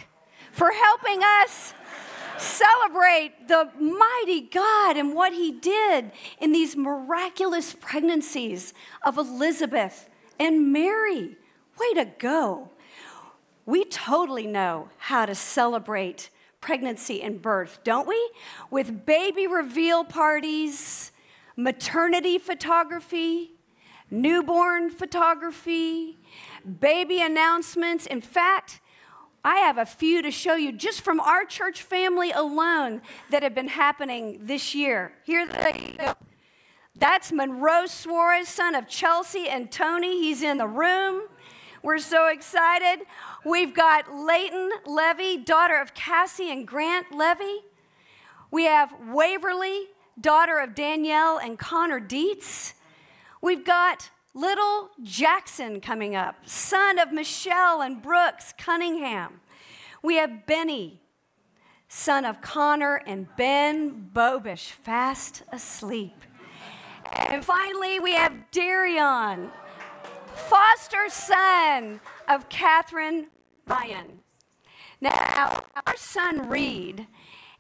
for 0.52 0.71
helping 0.71 1.21
us 1.24 1.74
celebrate 2.38 3.47
the 3.47 3.69
mighty 3.80 4.41
God 4.41 4.97
and 4.97 5.13
what 5.15 5.32
he 5.32 5.52
did 5.52 6.12
in 6.39 6.52
these 6.52 6.76
miraculous 6.76 7.74
pregnancies 7.80 8.74
of 9.04 9.17
Elizabeth 9.17 10.10
and 10.39 10.74
Mary. 10.74 11.38
Way 11.80 11.93
to 11.95 12.12
go. 12.17 12.70
We 13.65 13.86
totally 13.86 14.47
know 14.47 14.89
how 14.97 15.26
to 15.26 15.36
celebrate 15.36 16.30
pregnancy 16.62 17.21
and 17.21 17.41
birth, 17.41 17.80
don't 17.84 18.08
we? 18.08 18.32
With 18.69 19.06
baby 19.06 19.47
reveal 19.47 20.04
parties, 20.04 21.12
maternity 21.56 22.38
photography, 22.38 23.52
newborn 24.10 24.89
photography, 24.89 26.19
baby 26.80 27.21
announcements. 27.21 28.06
In 28.06 28.22
fact, 28.22 28.80
I 29.43 29.57
have 29.57 29.78
a 29.78 29.86
few 29.86 30.22
to 30.22 30.30
show 30.30 30.55
you 30.55 30.72
just 30.72 31.01
from 31.01 31.20
our 31.20 31.45
church 31.45 31.82
family 31.82 32.32
alone 32.32 33.01
that 33.32 33.41
have 33.41 33.55
been 33.55 33.70
happening 33.70 34.41
this 34.43 34.76
year. 34.76 35.14
Here 35.24 35.47
they 35.47 35.95
go. 35.97 36.14
That's 36.95 37.32
Monroe 37.32 37.88
Suarez, 37.88 38.47
son 38.47 38.76
of 38.76 38.88
Chelsea 38.88 39.47
and 39.47 39.72
Tony. 39.72 40.22
He's 40.22 40.43
in 40.43 40.57
the 40.57 40.68
room. 40.68 41.24
We're 41.84 41.97
so 41.97 42.27
excited. 42.27 43.05
We've 43.43 43.73
got 43.73 44.13
Leighton 44.13 44.69
Levy, 44.86 45.38
daughter 45.38 45.82
of 45.82 45.95
Cassie 45.95 46.51
and 46.51 46.67
Grant 46.67 47.11
Levy. 47.11 47.61
We 48.51 48.65
have 48.65 48.93
Waverly, 49.11 49.88
daughter 50.19 50.59
of 50.59 50.75
Danielle 50.75 51.39
and 51.39 51.57
Connor 51.57 51.99
Dietz. 51.99 52.75
We've 53.41 53.65
got 53.65 54.11
little 54.36 54.91
Jackson 55.01 55.82
coming 55.82 56.15
up, 56.15 56.36
son 56.47 56.99
of 56.99 57.11
Michelle 57.11 57.82
and 57.82 57.99
Brooks 57.99 58.53
Cunningham. 58.59 59.41
We 60.03 60.17
have 60.17 60.45
Benny, 60.45 61.01
son 61.88 62.25
of 62.25 62.41
Connor 62.41 63.01
and 63.07 63.27
Ben 63.38 64.09
Bobish, 64.13 64.69
fast 64.69 65.41
asleep. 65.51 66.15
And 67.13 67.43
finally, 67.43 67.99
we 67.99 68.13
have 68.13 68.34
Darion, 68.51 69.51
foster 70.36 71.09
son 71.09 71.99
of 72.27 72.49
Catherine 72.49 73.27
Ryan. 73.67 74.19
Now, 74.99 75.63
our 75.86 75.97
son 75.97 76.47
Reed 76.49 77.07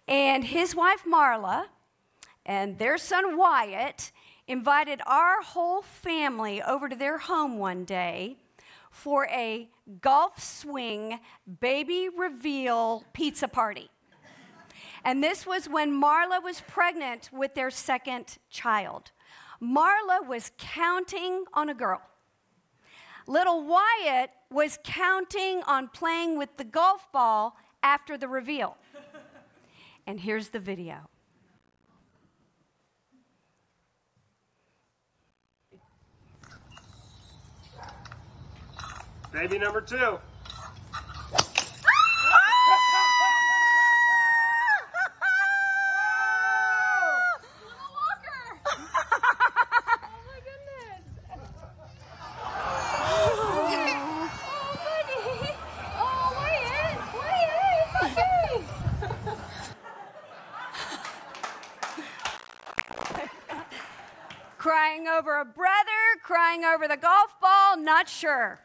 and 0.07 0.43
his 0.43 0.75
wife 0.75 1.03
Marla 1.05 1.65
and 2.45 2.77
their 2.77 2.97
son 2.97 3.37
Wyatt 3.37 4.11
invited 4.47 5.01
our 5.05 5.41
whole 5.41 5.81
family 5.81 6.61
over 6.61 6.89
to 6.89 6.95
their 6.95 7.17
home 7.17 7.57
one 7.57 7.85
day 7.85 8.37
for 8.89 9.25
a 9.27 9.69
golf 10.01 10.41
swing 10.41 11.19
baby 11.59 12.09
reveal 12.15 13.03
pizza 13.13 13.47
party. 13.47 13.89
And 15.03 15.23
this 15.23 15.47
was 15.47 15.67
when 15.67 15.91
Marla 15.91 16.43
was 16.43 16.61
pregnant 16.61 17.29
with 17.31 17.55
their 17.55 17.71
second 17.71 18.37
child. 18.49 19.11
Marla 19.61 20.27
was 20.27 20.51
counting 20.57 21.45
on 21.53 21.69
a 21.69 21.73
girl. 21.73 22.01
Little 23.27 23.63
Wyatt 23.63 24.31
was 24.49 24.79
counting 24.83 25.61
on 25.63 25.87
playing 25.87 26.37
with 26.37 26.57
the 26.57 26.63
golf 26.63 27.11
ball 27.11 27.55
after 27.83 28.17
the 28.17 28.27
reveal. 28.27 28.77
And 30.07 30.19
here's 30.19 30.49
the 30.49 30.59
video. 30.59 31.07
Baby 39.31 39.59
number 39.59 39.79
two. 39.79 40.17
Over 66.73 66.87
the 66.87 66.97
golf 66.97 67.39
ball, 67.41 67.77
not 67.77 68.07
sure. 68.07 68.59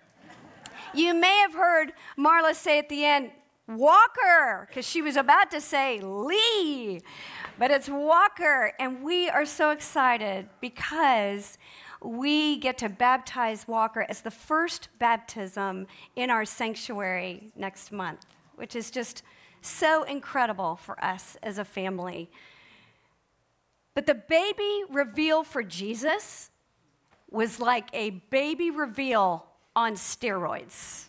You 0.95 1.15
may 1.15 1.39
have 1.39 1.55
heard 1.55 1.93
Marla 2.19 2.55
say 2.55 2.79
at 2.79 2.89
the 2.89 3.05
end, 3.05 3.31
Walker, 3.69 4.67
because 4.69 4.87
she 4.87 5.03
was 5.03 5.17
about 5.17 5.51
to 5.51 5.61
say 5.61 6.01
Lee, 6.01 7.01
but 7.59 7.71
it's 7.71 7.89
Walker. 7.89 8.73
And 8.79 9.03
we 9.03 9.29
are 9.29 9.45
so 9.45 9.71
excited 9.71 10.49
because 10.61 11.59
we 12.01 12.59
get 12.59 12.79
to 12.79 12.89
baptize 12.89 13.67
Walker 13.67 14.07
as 14.09 14.21
the 14.21 14.31
first 14.31 14.89
baptism 14.99 15.89
in 16.15 16.31
our 16.31 16.45
sanctuary 16.45 17.53
next 17.57 17.91
month, 17.91 18.25
which 18.55 18.77
is 18.77 18.91
just 18.91 19.23
so 19.63 20.05
incredible 20.05 20.77
for 20.77 21.03
us 21.05 21.37
as 21.43 21.59
a 21.59 21.65
family. 21.65 22.31
But 23.95 24.07
the 24.07 24.15
baby 24.15 24.83
reveal 24.91 25.43
for 25.43 25.65
Jesus 25.65 26.51
was 27.31 27.61
like 27.61 27.89
a 27.93 28.11
baby 28.31 28.71
reveal 28.71 29.47
on 29.75 29.95
steroids. 29.95 31.07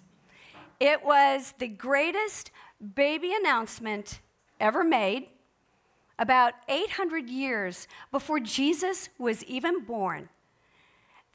It 0.79 1.03
was 1.03 1.53
the 1.59 1.67
greatest 1.67 2.51
baby 2.95 3.33
announcement 3.33 4.19
ever 4.59 4.83
made 4.83 5.27
about 6.19 6.53
800 6.67 7.29
years 7.29 7.87
before 8.11 8.39
Jesus 8.39 9.09
was 9.17 9.43
even 9.45 9.83
born 9.83 10.29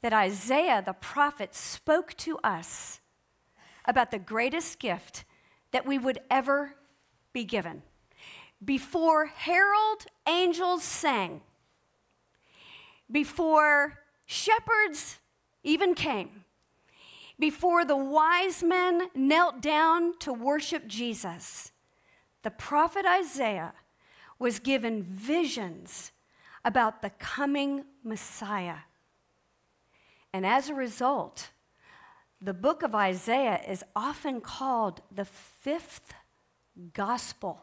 that 0.01 0.13
Isaiah 0.13 0.83
the 0.85 0.93
prophet 0.93 1.55
spoke 1.55 2.13
to 2.17 2.37
us 2.43 2.99
about 3.85 4.11
the 4.11 4.19
greatest 4.19 4.79
gift 4.79 5.23
that 5.71 5.85
we 5.85 5.97
would 5.97 6.19
ever 6.29 6.75
be 7.31 7.45
given. 7.45 7.81
Before 8.63 9.25
herald 9.25 10.05
angels 10.27 10.83
sang, 10.83 11.41
before 13.11 14.02
shepherds 14.33 15.19
even 15.63 15.93
came, 15.93 16.43
before 17.39 17.85
the 17.85 17.97
wise 17.97 18.63
men 18.63 19.09
knelt 19.15 19.61
down 19.61 20.17
to 20.19 20.33
worship 20.33 20.87
Jesus, 20.87 21.71
the 22.41 22.51
prophet 22.51 23.05
Isaiah 23.05 23.73
was 24.39 24.59
given 24.59 25.03
visions 25.03 26.11
about 26.65 27.01
the 27.01 27.09
coming 27.11 27.85
Messiah. 28.03 28.79
And 30.33 30.45
as 30.45 30.69
a 30.69 30.73
result, 30.73 31.51
the 32.41 32.53
book 32.53 32.83
of 32.83 32.93
Isaiah 32.95 33.61
is 33.67 33.83
often 33.95 34.41
called 34.41 35.01
the 35.13 35.25
fifth 35.25 36.13
gospel 36.93 37.61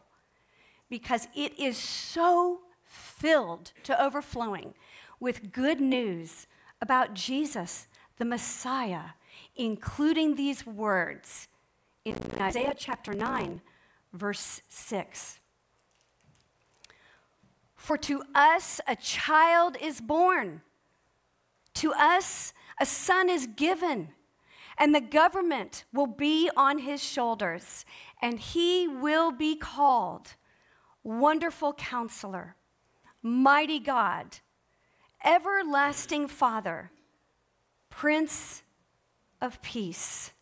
because 0.88 1.28
it 1.34 1.58
is 1.58 1.76
so 1.76 2.60
filled 2.82 3.72
to 3.84 4.02
overflowing 4.02 4.74
with 5.20 5.52
good 5.52 5.80
news 5.80 6.46
about 6.80 7.14
Jesus, 7.14 7.86
the 8.18 8.24
Messiah, 8.24 9.10
including 9.56 10.34
these 10.34 10.66
words 10.66 11.48
in 12.04 12.16
Isaiah 12.38 12.74
chapter 12.76 13.12
9, 13.12 13.60
verse 14.12 14.62
6. 14.68 15.40
For 17.76 17.96
to 17.98 18.22
us 18.34 18.80
a 18.86 18.96
child 18.96 19.76
is 19.80 20.00
born, 20.00 20.62
to 21.74 21.92
us 21.92 22.52
a 22.80 22.86
son 22.86 23.28
is 23.28 23.46
given, 23.46 24.10
and 24.78 24.94
the 24.94 25.00
government 25.00 25.84
will 25.92 26.06
be 26.06 26.50
on 26.56 26.78
his 26.78 27.02
shoulders, 27.02 27.84
and 28.22 28.38
he 28.38 28.88
will 28.88 29.30
be 29.30 29.56
called 29.56 30.34
Wonderful 31.02 31.74
Counselor, 31.74 32.56
Mighty 33.22 33.78
God, 33.78 34.38
Everlasting 35.24 36.28
Father, 36.28 36.90
Prince 37.90 38.62
of 39.40 39.60
Peace. 39.60 40.32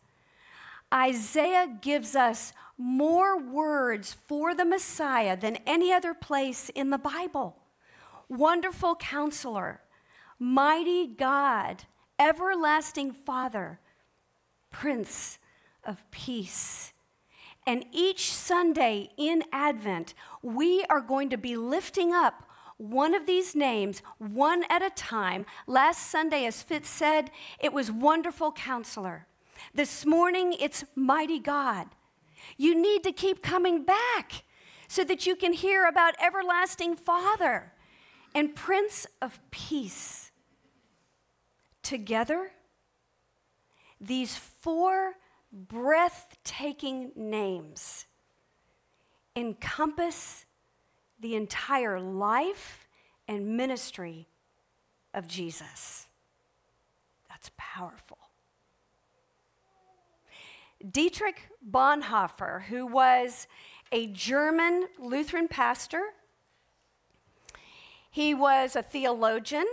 Isaiah 0.93 1.67
gives 1.81 2.15
us 2.15 2.53
more 2.77 3.37
words 3.37 4.15
for 4.27 4.55
the 4.55 4.65
Messiah 4.65 5.35
than 5.35 5.57
any 5.67 5.91
other 5.91 6.13
place 6.13 6.69
in 6.69 6.89
the 6.89 6.97
Bible. 6.97 7.57
Wonderful 8.29 8.95
Counselor, 8.95 9.81
Mighty 10.39 11.07
God, 11.07 11.83
Everlasting 12.17 13.11
Father, 13.11 13.79
Prince 14.71 15.39
of 15.83 16.09
Peace. 16.09 16.93
And 17.67 17.85
each 17.91 18.33
Sunday 18.33 19.09
in 19.17 19.43
Advent, 19.51 20.13
we 20.41 20.85
are 20.89 21.01
going 21.01 21.29
to 21.29 21.37
be 21.37 21.57
lifting 21.57 22.13
up 22.13 22.48
one 22.79 23.13
of 23.13 23.25
these 23.25 23.55
names 23.55 24.01
one 24.17 24.63
at 24.69 24.81
a 24.81 24.89
time. 24.89 25.45
Last 25.67 26.09
Sunday, 26.09 26.45
as 26.45 26.63
Fitz 26.63 26.89
said, 26.89 27.29
it 27.59 27.73
was 27.73 27.91
Wonderful 27.91 28.53
Counselor. 28.53 29.27
This 29.75 30.05
morning, 30.05 30.55
it's 30.59 30.85
Mighty 30.95 31.39
God. 31.39 31.87
You 32.57 32.81
need 32.81 33.03
to 33.03 33.11
keep 33.11 33.43
coming 33.43 33.83
back 33.83 34.43
so 34.87 35.03
that 35.03 35.27
you 35.27 35.35
can 35.35 35.53
hear 35.53 35.85
about 35.85 36.15
Everlasting 36.23 36.95
Father 36.95 37.73
and 38.33 38.55
Prince 38.55 39.05
of 39.21 39.39
Peace. 39.51 40.31
Together, 41.83 42.51
these 43.99 44.35
four 44.37 45.15
breathtaking 45.51 47.11
names 47.15 48.05
encompass 49.35 50.45
the 51.19 51.35
entire 51.35 51.99
life 51.99 52.87
and 53.27 53.57
ministry 53.57 54.27
of 55.13 55.27
Jesus. 55.27 56.07
That's 57.29 57.51
powerful. 57.57 58.17
Dietrich 60.91 61.49
Bonhoeffer, 61.69 62.63
who 62.63 62.85
was 62.85 63.47
a 63.91 64.07
German 64.07 64.87
Lutheran 64.97 65.47
pastor, 65.47 66.01
he 68.09 68.33
was 68.33 68.75
a 68.75 68.81
theologian, 68.81 69.67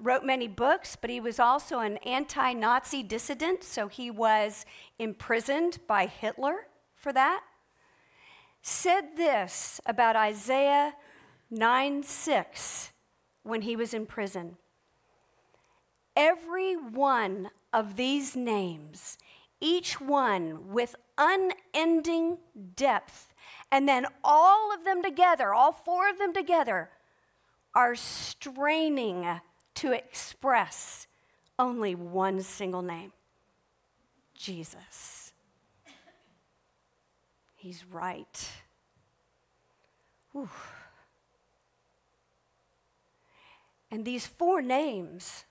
wrote 0.00 0.24
many 0.24 0.48
books, 0.48 0.96
but 0.96 1.10
he 1.10 1.20
was 1.20 1.38
also 1.38 1.80
an 1.80 1.98
anti 1.98 2.52
Nazi 2.54 3.02
dissident, 3.02 3.62
so 3.62 3.86
he 3.88 4.10
was 4.10 4.64
imprisoned 4.98 5.78
by 5.86 6.06
Hitler 6.06 6.66
for 6.94 7.12
that. 7.12 7.42
Said 8.62 9.16
this 9.16 9.80
about 9.86 10.16
Isaiah 10.16 10.94
9 11.50 12.02
6 12.02 12.92
when 13.42 13.62
he 13.62 13.76
was 13.76 13.94
in 13.94 14.06
prison. 14.06 14.56
Every 16.14 16.74
one 16.74 17.50
of 17.72 17.96
these 17.96 18.36
names, 18.36 19.16
each 19.60 20.00
one 20.00 20.72
with 20.72 20.94
unending 21.16 22.38
depth, 22.74 23.32
and 23.70 23.88
then 23.88 24.06
all 24.22 24.74
of 24.74 24.84
them 24.84 25.02
together, 25.02 25.54
all 25.54 25.72
four 25.72 26.08
of 26.08 26.18
them 26.18 26.34
together, 26.34 26.90
are 27.74 27.94
straining 27.94 29.40
to 29.76 29.92
express 29.92 31.06
only 31.58 31.94
one 31.94 32.42
single 32.42 32.82
name 32.82 33.12
Jesus. 34.34 35.19
He's 37.60 37.84
right. 37.92 38.48
Whew. 40.32 40.48
And 43.90 44.06
these 44.06 44.26
four 44.26 44.62
names 44.62 45.44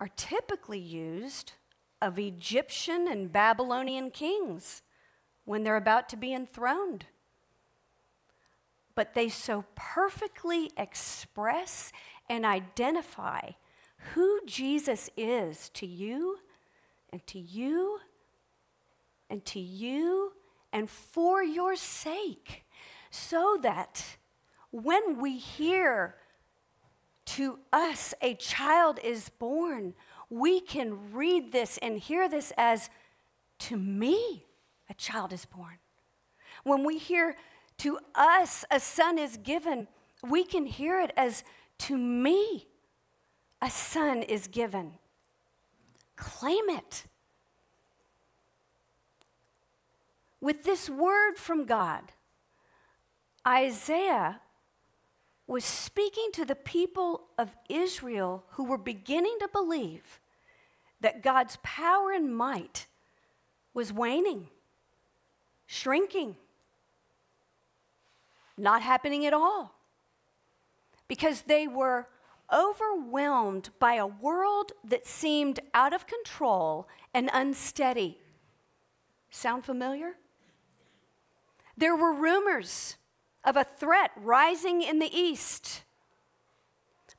are 0.00 0.08
typically 0.16 0.78
used 0.78 1.52
of 2.00 2.18
Egyptian 2.18 3.06
and 3.08 3.30
Babylonian 3.30 4.10
kings 4.10 4.80
when 5.44 5.64
they're 5.64 5.76
about 5.76 6.08
to 6.08 6.16
be 6.16 6.32
enthroned. 6.32 7.04
But 8.94 9.12
they 9.12 9.28
so 9.28 9.66
perfectly 9.74 10.70
express 10.78 11.92
and 12.30 12.46
identify 12.46 13.50
who 14.14 14.40
Jesus 14.46 15.10
is 15.14 15.68
to 15.74 15.86
you 15.86 16.38
and 17.12 17.26
to 17.26 17.38
you 17.38 17.98
and 19.28 19.44
to 19.44 19.60
you 19.60 20.32
and 20.74 20.90
for 20.90 21.42
your 21.42 21.76
sake, 21.76 22.64
so 23.10 23.58
that 23.62 24.18
when 24.72 25.20
we 25.20 25.38
hear 25.38 26.16
to 27.24 27.60
us 27.72 28.12
a 28.20 28.34
child 28.34 28.98
is 29.02 29.28
born, 29.28 29.94
we 30.28 30.60
can 30.60 31.12
read 31.12 31.52
this 31.52 31.78
and 31.80 31.98
hear 31.98 32.28
this 32.28 32.52
as 32.58 32.90
to 33.60 33.76
me 33.76 34.44
a 34.90 34.94
child 34.94 35.32
is 35.32 35.44
born. 35.44 35.78
When 36.64 36.84
we 36.84 36.98
hear 36.98 37.36
to 37.78 37.98
us 38.14 38.64
a 38.70 38.80
son 38.80 39.16
is 39.16 39.36
given, 39.36 39.86
we 40.28 40.44
can 40.44 40.66
hear 40.66 41.00
it 41.00 41.12
as 41.16 41.44
to 41.78 41.96
me 41.96 42.66
a 43.62 43.70
son 43.70 44.22
is 44.22 44.48
given. 44.48 44.94
Claim 46.16 46.68
it. 46.68 47.04
With 50.44 50.64
this 50.64 50.90
word 50.90 51.38
from 51.38 51.64
God, 51.64 52.02
Isaiah 53.48 54.42
was 55.46 55.64
speaking 55.64 56.28
to 56.34 56.44
the 56.44 56.54
people 56.54 57.22
of 57.38 57.56
Israel 57.70 58.44
who 58.50 58.64
were 58.64 58.76
beginning 58.76 59.38
to 59.40 59.48
believe 59.48 60.20
that 61.00 61.22
God's 61.22 61.56
power 61.62 62.12
and 62.12 62.36
might 62.36 62.86
was 63.72 63.90
waning, 63.90 64.48
shrinking, 65.64 66.36
not 68.58 68.82
happening 68.82 69.24
at 69.24 69.32
all. 69.32 69.74
Because 71.08 71.40
they 71.40 71.66
were 71.66 72.06
overwhelmed 72.52 73.70
by 73.78 73.94
a 73.94 74.06
world 74.06 74.72
that 74.84 75.06
seemed 75.06 75.60
out 75.72 75.94
of 75.94 76.06
control 76.06 76.86
and 77.14 77.30
unsteady. 77.32 78.18
Sound 79.30 79.64
familiar? 79.64 80.16
There 81.76 81.96
were 81.96 82.12
rumors 82.12 82.96
of 83.44 83.56
a 83.56 83.64
threat 83.64 84.10
rising 84.16 84.82
in 84.82 84.98
the 84.98 85.14
east, 85.16 85.82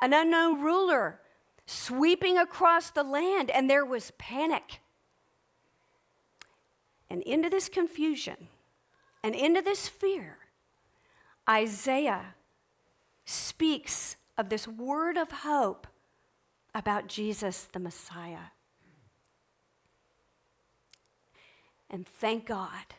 an 0.01 0.14
unknown 0.14 0.62
ruler 0.62 1.20
sweeping 1.66 2.38
across 2.38 2.89
the 2.89 3.03
land, 3.03 3.49
and 3.49 3.70
there 3.70 3.86
was 3.86 4.12
panic. 4.18 4.82
And 7.10 7.22
into 7.24 7.49
this 7.49 7.70
confusion 7.70 8.47
and 9.24 9.36
into 9.36 9.62
this 9.62 9.88
fear, 9.88 10.38
Isaiah 11.47 12.36
speaks 13.26 14.16
of 14.38 14.49
this 14.49 14.68
word 14.68 15.18
of 15.18 15.32
hope 15.32 15.88
about 16.74 17.08
Jesus 17.08 17.68
the 17.72 17.80
Messiah. 17.80 18.51
And 21.89 22.08
thank 22.08 22.47
God 22.47 22.95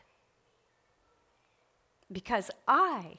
because 2.11 2.49
I, 2.67 3.17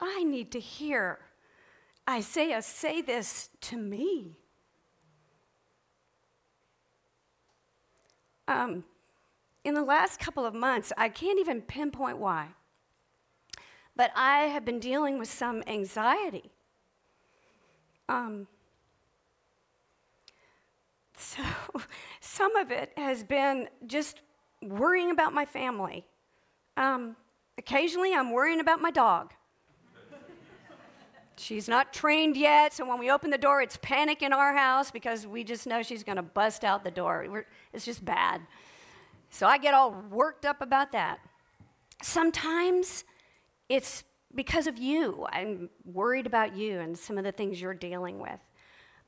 I 0.00 0.24
need 0.24 0.50
to 0.52 0.60
hear 0.60 1.18
Isaiah 2.08 2.62
say 2.62 3.02
this 3.02 3.50
to 3.62 3.76
me. 3.76 4.36
Um, 8.48 8.84
in 9.62 9.74
the 9.74 9.82
last 9.82 10.18
couple 10.18 10.44
of 10.44 10.54
months, 10.54 10.92
I 10.96 11.08
can't 11.08 11.38
even 11.38 11.62
pinpoint 11.62 12.18
why, 12.18 12.48
but 13.94 14.10
I 14.16 14.46
have 14.46 14.64
been 14.64 14.80
dealing 14.80 15.18
with 15.18 15.28
some 15.30 15.62
anxiety. 15.68 16.50
Um, 18.08 18.48
so, 21.16 21.42
some 22.20 22.56
of 22.56 22.72
it 22.72 22.92
has 22.96 23.22
been 23.22 23.68
just 23.86 24.20
worrying 24.62 25.12
about 25.12 25.32
my 25.32 25.44
family 25.44 26.06
um, 26.76 27.16
occasionally, 27.58 28.14
I'm 28.14 28.32
worrying 28.32 28.60
about 28.60 28.80
my 28.80 28.90
dog. 28.90 29.32
she's 31.36 31.68
not 31.68 31.92
trained 31.92 32.36
yet, 32.36 32.72
so 32.72 32.86
when 32.88 32.98
we 32.98 33.10
open 33.10 33.30
the 33.30 33.38
door, 33.38 33.62
it's 33.62 33.78
panic 33.82 34.22
in 34.22 34.32
our 34.32 34.54
house 34.54 34.90
because 34.90 35.26
we 35.26 35.44
just 35.44 35.66
know 35.66 35.82
she's 35.82 36.04
going 36.04 36.16
to 36.16 36.22
bust 36.22 36.64
out 36.64 36.84
the 36.84 36.90
door. 36.90 37.26
We're, 37.28 37.46
it's 37.72 37.84
just 37.84 38.04
bad. 38.04 38.40
So 39.30 39.46
I 39.46 39.58
get 39.58 39.74
all 39.74 40.02
worked 40.10 40.44
up 40.44 40.60
about 40.60 40.92
that. 40.92 41.20
Sometimes 42.02 43.04
it's 43.68 44.04
because 44.34 44.66
of 44.66 44.78
you. 44.78 45.26
I'm 45.32 45.70
worried 45.84 46.26
about 46.26 46.56
you 46.56 46.80
and 46.80 46.98
some 46.98 47.18
of 47.18 47.24
the 47.24 47.32
things 47.32 47.60
you're 47.60 47.74
dealing 47.74 48.18
with. 48.18 48.40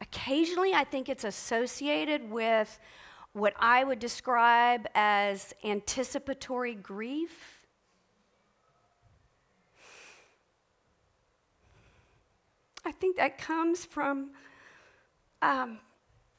Occasionally, 0.00 0.74
I 0.74 0.84
think 0.84 1.08
it's 1.08 1.24
associated 1.24 2.28
with 2.30 2.78
what 3.32 3.54
I 3.58 3.84
would 3.84 3.98
describe 3.98 4.86
as 4.94 5.54
anticipatory 5.64 6.74
grief. 6.74 7.66
I 12.84 12.92
think 12.92 13.16
that 13.16 13.38
comes 13.38 13.84
from 13.84 14.30
um, 15.40 15.78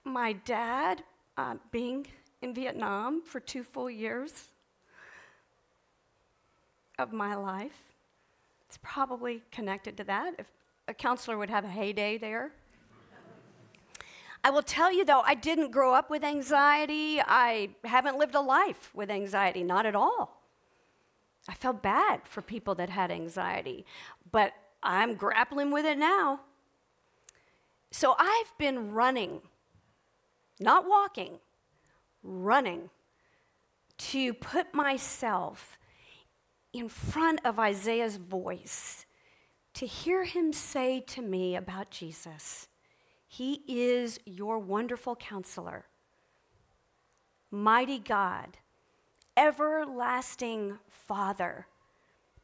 my 0.04 0.34
dad 0.34 1.04
uh, 1.38 1.56
being 1.72 2.06
in 2.42 2.54
Vietnam 2.54 3.22
for 3.22 3.40
two 3.40 3.64
full 3.64 3.90
years 3.90 4.50
of 7.00 7.12
my 7.14 7.36
life. 7.36 7.82
It's 8.68 8.78
probably 8.84 9.42
connected 9.52 9.98
to 9.98 10.04
that. 10.04 10.34
If 10.38 10.48
a 10.88 10.94
counselor 10.94 11.38
would 11.38 11.50
have 11.50 11.64
a 11.64 11.70
heyday 11.70 12.18
there. 12.18 12.52
I 14.44 14.50
will 14.50 14.62
tell 14.62 14.92
you 14.92 15.06
though, 15.06 15.22
I 15.22 15.36
didn't 15.36 15.72
grow 15.72 15.94
up 15.94 16.10
with 16.10 16.24
anxiety. 16.24 17.22
I 17.22 17.70
haven't 17.84 18.18
lived 18.18 18.36
a 18.36 18.42
life 18.42 18.92
with 18.94 19.10
anxiety, 19.10 19.64
not 19.64 19.86
at 19.86 19.96
all. 19.96 20.42
I 21.48 21.54
felt 21.54 21.82
bad 21.82 22.22
for 22.26 22.42
people 22.42 22.76
that 22.76 22.90
had 22.90 23.12
anxiety, 23.12 23.86
but 24.32 24.54
I'm 24.82 25.16
grappling 25.16 25.72
with 25.72 25.86
it 25.86 25.98
now. 25.98 26.42
So 27.92 28.16
I've 28.18 28.58
been 28.58 28.92
running, 28.92 29.42
not 30.60 30.88
walking, 30.88 31.40
running 32.24 32.90
to 33.98 34.34
put 34.34 34.74
myself 34.74 35.78
in 36.74 36.90
front 36.90 37.40
of 37.46 37.60
Isaiah's 37.60 38.18
voice 38.18 39.06
to 39.76 39.86
hear 39.86 40.24
him 40.24 40.52
say 40.54 41.02
to 41.02 41.22
me 41.22 41.56
about 41.56 41.92
Jesus. 41.92 42.68
He 43.34 43.64
is 43.68 44.20
your 44.26 44.60
wonderful 44.60 45.16
counselor, 45.16 45.86
mighty 47.50 47.98
God, 47.98 48.60
everlasting 49.36 50.78
Father, 50.88 51.66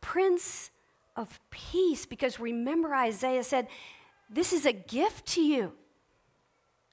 Prince 0.01 0.71
of 1.15 1.39
Peace. 1.51 2.07
Because 2.07 2.39
remember, 2.39 2.95
Isaiah 2.95 3.43
said, 3.43 3.67
This 4.31 4.51
is 4.51 4.65
a 4.65 4.73
gift 4.73 5.27
to 5.33 5.43
you. 5.43 5.73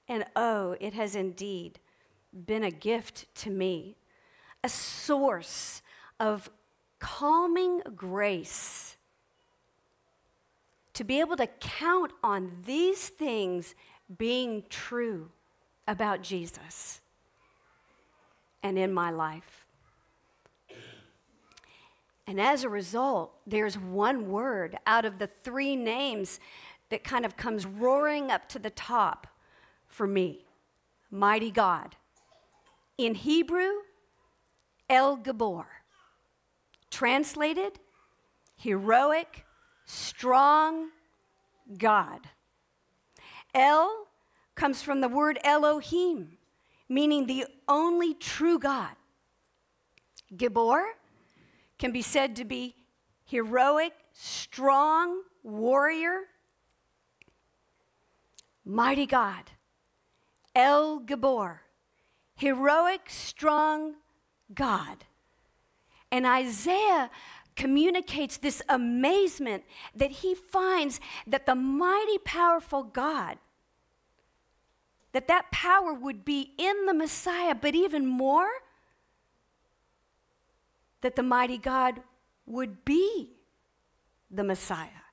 And 0.08 0.26
oh, 0.36 0.76
it 0.78 0.92
has 0.92 1.16
indeed 1.16 1.78
been 2.44 2.64
a 2.64 2.70
gift 2.70 3.34
to 3.36 3.50
me, 3.50 3.96
a 4.62 4.68
source 4.68 5.80
of 6.20 6.50
calming 6.98 7.80
grace 7.96 8.95
to 10.96 11.04
be 11.04 11.20
able 11.20 11.36
to 11.36 11.46
count 11.60 12.10
on 12.24 12.50
these 12.64 13.10
things 13.10 13.74
being 14.16 14.64
true 14.70 15.30
about 15.86 16.22
Jesus 16.22 17.02
and 18.62 18.78
in 18.78 18.92
my 18.92 19.10
life. 19.10 19.66
And 22.26 22.40
as 22.40 22.64
a 22.64 22.70
result, 22.70 23.34
there's 23.46 23.78
one 23.78 24.30
word 24.30 24.78
out 24.86 25.04
of 25.04 25.18
the 25.18 25.28
three 25.44 25.76
names 25.76 26.40
that 26.88 27.04
kind 27.04 27.26
of 27.26 27.36
comes 27.36 27.66
roaring 27.66 28.30
up 28.30 28.48
to 28.48 28.58
the 28.58 28.70
top 28.70 29.26
for 29.86 30.06
me 30.06 30.46
Mighty 31.08 31.52
God. 31.52 31.94
In 32.98 33.14
Hebrew, 33.14 33.70
El 34.90 35.18
Gibor. 35.18 35.66
Translated, 36.90 37.78
heroic, 38.56 39.45
strong 39.86 40.90
God. 41.78 42.20
El 43.54 44.06
comes 44.54 44.82
from 44.82 45.00
the 45.00 45.08
word 45.08 45.38
Elohim, 45.42 46.36
meaning 46.88 47.26
the 47.26 47.46
only 47.68 48.12
true 48.14 48.58
God. 48.58 48.94
Gibor 50.34 50.82
can 51.78 51.92
be 51.92 52.02
said 52.02 52.36
to 52.36 52.44
be 52.44 52.74
heroic, 53.24 53.92
strong 54.12 55.22
warrior. 55.42 56.22
Mighty 58.64 59.06
God, 59.06 59.44
El 60.54 61.00
Gibor, 61.00 61.60
heroic, 62.34 63.02
strong 63.08 63.94
God. 64.52 65.04
And 66.10 66.26
Isaiah 66.26 67.10
communicates 67.56 68.36
this 68.36 68.62
amazement 68.68 69.64
that 69.94 70.10
he 70.10 70.34
finds 70.34 71.00
that 71.26 71.46
the 71.46 71.54
mighty 71.54 72.18
powerful 72.18 72.84
God 72.84 73.38
that 75.16 75.28
that 75.28 75.50
power 75.50 75.94
would 75.94 76.26
be 76.26 76.52
in 76.58 76.84
the 76.84 76.92
Messiah, 76.92 77.54
but 77.54 77.74
even 77.74 78.06
more 78.06 78.50
that 81.00 81.16
the 81.16 81.22
mighty 81.22 81.56
God 81.56 82.02
would 82.44 82.84
be 82.84 83.30
the 84.30 84.44
Messiah. 84.44 85.06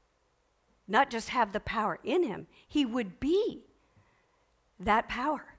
Not 0.89 1.09
just 1.09 1.29
have 1.29 1.53
the 1.53 1.61
power 1.61 1.99
in 2.03 2.23
him, 2.23 2.47
he 2.67 2.85
would 2.85 3.21
be 3.21 3.61
that 4.77 5.07
power. 5.07 5.55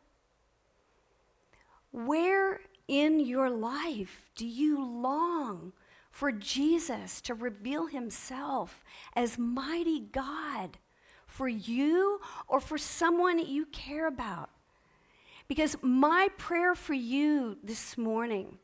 Where 1.90 2.60
in 2.86 3.20
your 3.20 3.48
life 3.48 4.30
do 4.36 4.46
you 4.46 4.84
long 4.84 5.72
for 6.14 6.30
Jesus 6.30 7.20
to 7.20 7.34
reveal 7.34 7.88
himself 7.88 8.84
as 9.16 9.36
mighty 9.36 9.98
God 9.98 10.78
for 11.26 11.48
you 11.48 12.20
or 12.46 12.60
for 12.60 12.78
someone 12.78 13.40
you 13.40 13.66
care 13.66 14.06
about. 14.06 14.48
Because 15.48 15.76
my 15.82 16.28
prayer 16.38 16.76
for 16.76 16.94
you 16.94 17.58
this 17.64 17.98
morning 17.98 18.58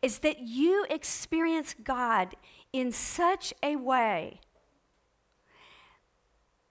is 0.00 0.20
that 0.20 0.40
you 0.40 0.86
experience 0.88 1.74
God 1.84 2.34
in 2.72 2.92
such 2.92 3.52
a 3.62 3.76
way 3.76 4.40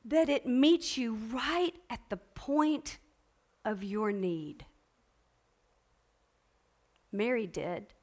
that 0.03 0.27
it 0.27 0.47
meets 0.47 0.97
you 0.97 1.19
right 1.31 1.75
at 1.87 2.01
the 2.09 2.17
point 2.17 2.97
of 3.63 3.83
your 3.83 4.11
need. 4.11 4.65
Mary 7.11 7.45
did. 7.45 7.93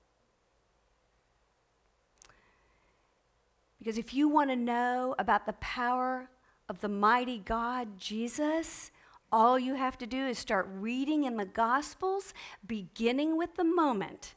Because 3.87 3.99
if 3.99 4.13
you 4.13 4.27
want 4.27 4.51
to 4.51 4.57
know 4.57 5.15
about 5.17 5.47
the 5.47 5.53
power 5.53 6.29
of 6.69 6.81
the 6.81 6.89
mighty 6.89 7.39
God, 7.39 7.97
Jesus, 7.97 8.91
all 9.31 9.61
you 9.61 9.77
have 9.77 9.97
to 9.99 10.09
do 10.09 10.27
is 10.27 10.39
start 10.39 10.67
reading 10.69 11.23
in 11.23 11.37
the 11.37 11.45
Gospels, 11.45 12.35
beginning 12.67 13.37
with 13.37 13.55
the 13.55 13.63
moment 13.63 14.35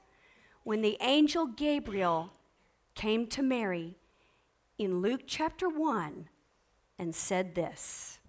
when 0.63 0.83
the 0.83 0.97
angel 1.01 1.47
Gabriel 1.47 2.31
came 2.93 3.25
to 3.25 3.41
Mary 3.41 3.95
in 4.77 5.01
Luke 5.01 5.21
chapter 5.25 5.67
1 5.67 6.29
and 6.99 7.15
said 7.15 7.55
this. 7.55 8.19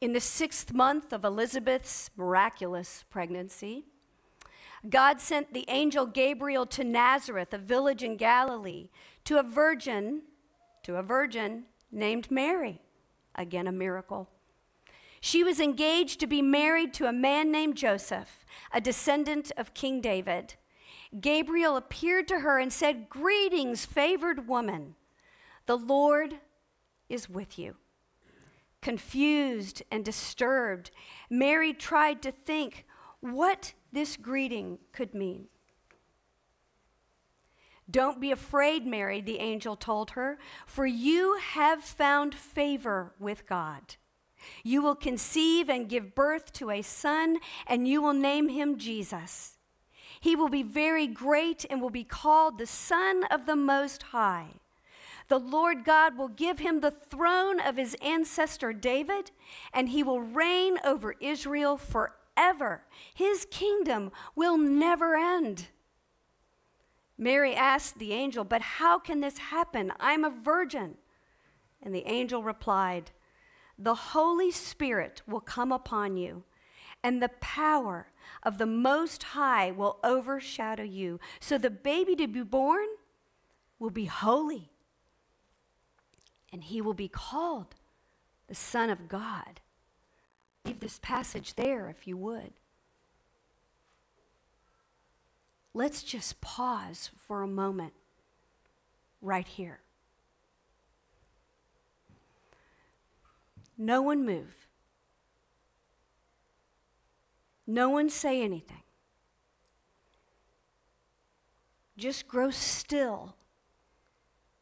In 0.00 0.12
the 0.12 0.20
sixth 0.20 0.72
month 0.72 1.12
of 1.12 1.24
Elizabeth's 1.24 2.10
miraculous 2.16 3.04
pregnancy, 3.10 3.86
God 4.88 5.20
sent 5.20 5.52
the 5.52 5.64
angel 5.68 6.06
Gabriel 6.06 6.66
to 6.66 6.84
Nazareth, 6.84 7.52
a 7.52 7.58
village 7.58 8.02
in 8.02 8.16
Galilee, 8.16 8.90
to 9.24 9.38
a 9.38 9.42
virgin, 9.42 10.22
to 10.84 10.96
a 10.96 11.02
virgin 11.02 11.64
named 11.90 12.30
Mary. 12.30 12.80
Again, 13.34 13.66
a 13.66 13.72
miracle. 13.72 14.28
She 15.20 15.42
was 15.42 15.60
engaged 15.60 16.20
to 16.20 16.26
be 16.26 16.42
married 16.42 16.94
to 16.94 17.06
a 17.06 17.12
man 17.12 17.50
named 17.50 17.76
Joseph, 17.76 18.44
a 18.72 18.80
descendant 18.80 19.50
of 19.56 19.74
King 19.74 20.00
David. 20.00 20.54
Gabriel 21.20 21.76
appeared 21.76 22.28
to 22.28 22.40
her 22.40 22.58
and 22.58 22.72
said, 22.72 23.08
Greetings, 23.08 23.84
favored 23.84 24.48
woman. 24.48 24.94
The 25.66 25.76
Lord 25.76 26.34
is 27.08 27.28
with 27.28 27.58
you. 27.58 27.76
Confused 28.80 29.82
and 29.90 30.04
disturbed, 30.04 30.90
Mary 31.28 31.72
tried 31.72 32.22
to 32.22 32.30
think 32.30 32.86
what 33.20 33.72
this 33.92 34.16
greeting 34.16 34.78
could 34.92 35.14
mean. 35.14 35.48
Don't 37.90 38.20
be 38.20 38.30
afraid, 38.30 38.86
Mary, 38.86 39.20
the 39.20 39.38
angel 39.38 39.74
told 39.74 40.10
her, 40.10 40.38
for 40.66 40.84
you 40.84 41.38
have 41.40 41.82
found 41.82 42.34
favor 42.34 43.14
with 43.18 43.46
God. 43.46 43.96
You 44.62 44.82
will 44.82 44.94
conceive 44.94 45.70
and 45.70 45.88
give 45.88 46.14
birth 46.14 46.52
to 46.54 46.70
a 46.70 46.82
son, 46.82 47.38
and 47.66 47.88
you 47.88 48.02
will 48.02 48.12
name 48.12 48.48
him 48.48 48.76
Jesus. 48.76 49.56
He 50.20 50.36
will 50.36 50.50
be 50.50 50.62
very 50.62 51.06
great 51.06 51.64
and 51.70 51.80
will 51.80 51.90
be 51.90 52.04
called 52.04 52.58
the 52.58 52.66
Son 52.66 53.24
of 53.30 53.46
the 53.46 53.56
Most 53.56 54.02
High. 54.04 54.60
The 55.28 55.38
Lord 55.38 55.84
God 55.84 56.16
will 56.16 56.28
give 56.28 56.58
him 56.58 56.80
the 56.80 56.90
throne 56.90 57.60
of 57.60 57.76
his 57.76 57.96
ancestor 58.02 58.72
David, 58.72 59.30
and 59.72 59.88
he 59.88 60.02
will 60.02 60.20
reign 60.20 60.78
over 60.84 61.14
Israel 61.20 61.76
forever 61.76 62.17
forever. 62.38 62.82
His 63.14 63.46
kingdom 63.50 64.12
will 64.34 64.56
never 64.56 65.16
end. 65.16 65.68
Mary 67.16 67.54
asked 67.54 67.98
the 67.98 68.12
angel, 68.12 68.44
But 68.44 68.62
how 68.62 68.98
can 68.98 69.20
this 69.20 69.38
happen? 69.38 69.92
I'm 69.98 70.24
a 70.24 70.30
virgin. 70.30 70.96
And 71.82 71.94
the 71.94 72.06
angel 72.06 72.42
replied, 72.42 73.10
The 73.78 73.94
Holy 73.94 74.50
Spirit 74.50 75.22
will 75.26 75.40
come 75.40 75.72
upon 75.72 76.16
you, 76.16 76.44
and 77.02 77.22
the 77.22 77.30
power 77.40 78.08
of 78.42 78.58
the 78.58 78.66
Most 78.66 79.22
High 79.22 79.70
will 79.70 79.98
overshadow 80.04 80.84
you. 80.84 81.18
So 81.40 81.58
the 81.58 81.70
baby 81.70 82.14
to 82.16 82.28
be 82.28 82.42
born 82.42 82.86
will 83.78 83.90
be 83.90 84.06
holy, 84.06 84.70
and 86.52 86.64
he 86.64 86.80
will 86.80 86.94
be 86.94 87.08
called 87.08 87.74
the 88.48 88.54
Son 88.54 88.90
of 88.90 89.08
God. 89.08 89.60
Leave 90.68 90.80
this 90.80 90.98
passage 91.00 91.54
there 91.54 91.88
if 91.88 92.06
you 92.06 92.14
would. 92.18 92.52
Let's 95.72 96.02
just 96.02 96.42
pause 96.42 97.08
for 97.16 97.42
a 97.42 97.46
moment 97.46 97.94
right 99.22 99.46
here. 99.46 99.80
No 103.78 104.02
one 104.02 104.26
move. 104.26 104.66
No 107.66 107.88
one 107.88 108.10
say 108.10 108.42
anything. 108.42 108.82
Just 111.96 112.28
grow 112.28 112.50
still 112.50 113.36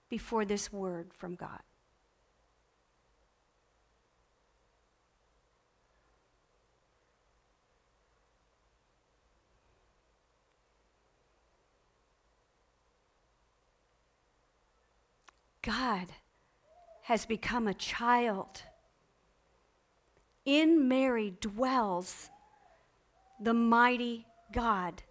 before 0.08 0.44
this 0.44 0.72
word 0.72 1.08
from 1.12 1.34
God. 1.34 1.62
God 15.66 16.12
has 17.02 17.26
become 17.26 17.66
a 17.66 17.74
child. 17.74 18.62
In 20.44 20.86
Mary 20.86 21.34
dwells 21.40 22.30
the 23.40 23.52
mighty 23.52 24.26
God. 24.52 25.02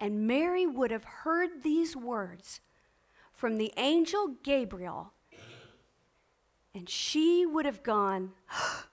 And 0.00 0.26
Mary 0.26 0.66
would 0.66 0.90
have 0.90 1.04
heard 1.04 1.62
these 1.62 1.94
words 1.94 2.60
from 3.34 3.58
the 3.58 3.74
angel 3.76 4.36
Gabriel, 4.42 5.12
and 6.74 6.88
she 6.88 7.44
would 7.44 7.66
have 7.66 7.82
gone, 7.82 8.32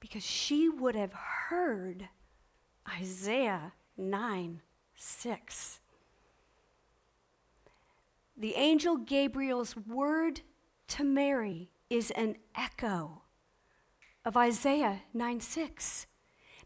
because 0.00 0.24
she 0.24 0.70
would 0.70 0.94
have 0.94 1.12
heard 1.12 2.08
Isaiah 2.98 3.74
9 3.98 4.62
6. 4.94 5.80
The 8.36 8.54
angel 8.54 8.98
Gabriel's 8.98 9.74
word 9.76 10.42
to 10.88 11.04
Mary 11.04 11.70
is 11.88 12.10
an 12.10 12.36
echo 12.54 13.22
of 14.24 14.36
Isaiah 14.36 15.02
9 15.14 15.40
6. 15.40 16.06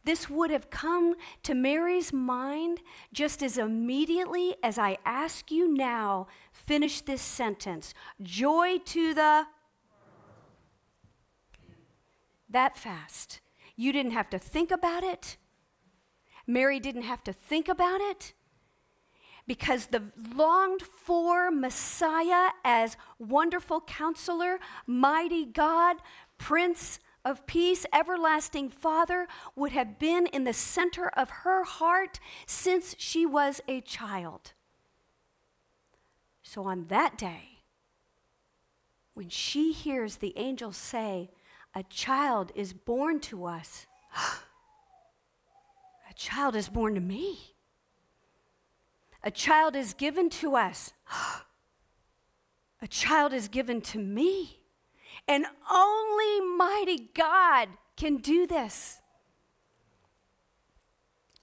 This 0.03 0.29
would 0.29 0.51
have 0.51 0.71
come 0.71 1.15
to 1.43 1.55
Mary's 1.55 2.13
mind 2.13 2.81
just 3.13 3.43
as 3.43 3.59
immediately 3.59 4.57
as 4.63 4.79
I 4.79 4.97
ask 5.05 5.51
you 5.51 5.73
now, 5.73 6.27
finish 6.53 7.03
this 7.03 7.23
sentence. 7.23 7.95
Joy 8.21 8.79
to 8.87 9.15
the. 9.15 9.47
That 12.49 12.77
fast. 12.77 13.41
You 13.77 13.93
didn't 13.93 14.13
have 14.13 14.31
to 14.31 14.39
think 14.39 14.71
about 14.71 15.05
it. 15.05 15.37
Mary 16.47 16.81
didn't 16.81 17.03
have 17.03 17.23
to 17.25 17.33
think 17.33 17.69
about 17.69 18.01
it 18.01 18.33
because 19.51 19.87
the 19.87 20.05
longed 20.37 20.81
for 20.81 21.51
Messiah 21.51 22.51
as 22.65 22.97
wonderful 23.19 23.81
counselor, 23.81 24.61
mighty 24.87 25.45
God, 25.45 25.97
Prince 26.39 27.01
of 27.25 27.45
Peace, 27.49 27.85
everlasting 27.93 28.69
Father 28.69 29.27
would 29.57 29.73
have 29.73 29.99
been 29.99 30.27
in 30.27 30.45
the 30.45 30.53
center 30.53 31.09
of 31.09 31.31
her 31.43 31.65
heart 31.65 32.21
since 32.47 32.95
she 32.97 33.27
was 33.27 33.61
a 33.67 33.81
child. 33.81 34.53
So 36.43 36.63
on 36.63 36.87
that 36.87 37.19
day, 37.19 37.63
when 39.15 39.31
she 39.31 39.73
hears 39.73 40.19
the 40.19 40.33
angel 40.39 40.71
say, 40.71 41.33
A 41.75 41.83
child 41.83 42.53
is 42.55 42.73
born 42.73 43.19
to 43.23 43.47
us, 43.47 43.89
a 46.09 46.15
child 46.15 46.55
is 46.55 46.69
born 46.69 46.95
to 46.95 47.01
me. 47.01 47.57
A 49.23 49.31
child 49.31 49.77
is 49.77 49.93
given 49.93 50.31
to 50.31 50.57
us. 50.57 50.93
A 52.83 52.89
child 52.89 53.33
is 53.33 53.49
given 53.49 53.81
to 53.83 53.99
me. 53.99 54.61
And 55.29 55.45
only 55.71 56.41
mighty 56.57 57.11
God 57.15 57.69
can 57.97 58.17
do 58.17 58.47
this. 58.47 59.01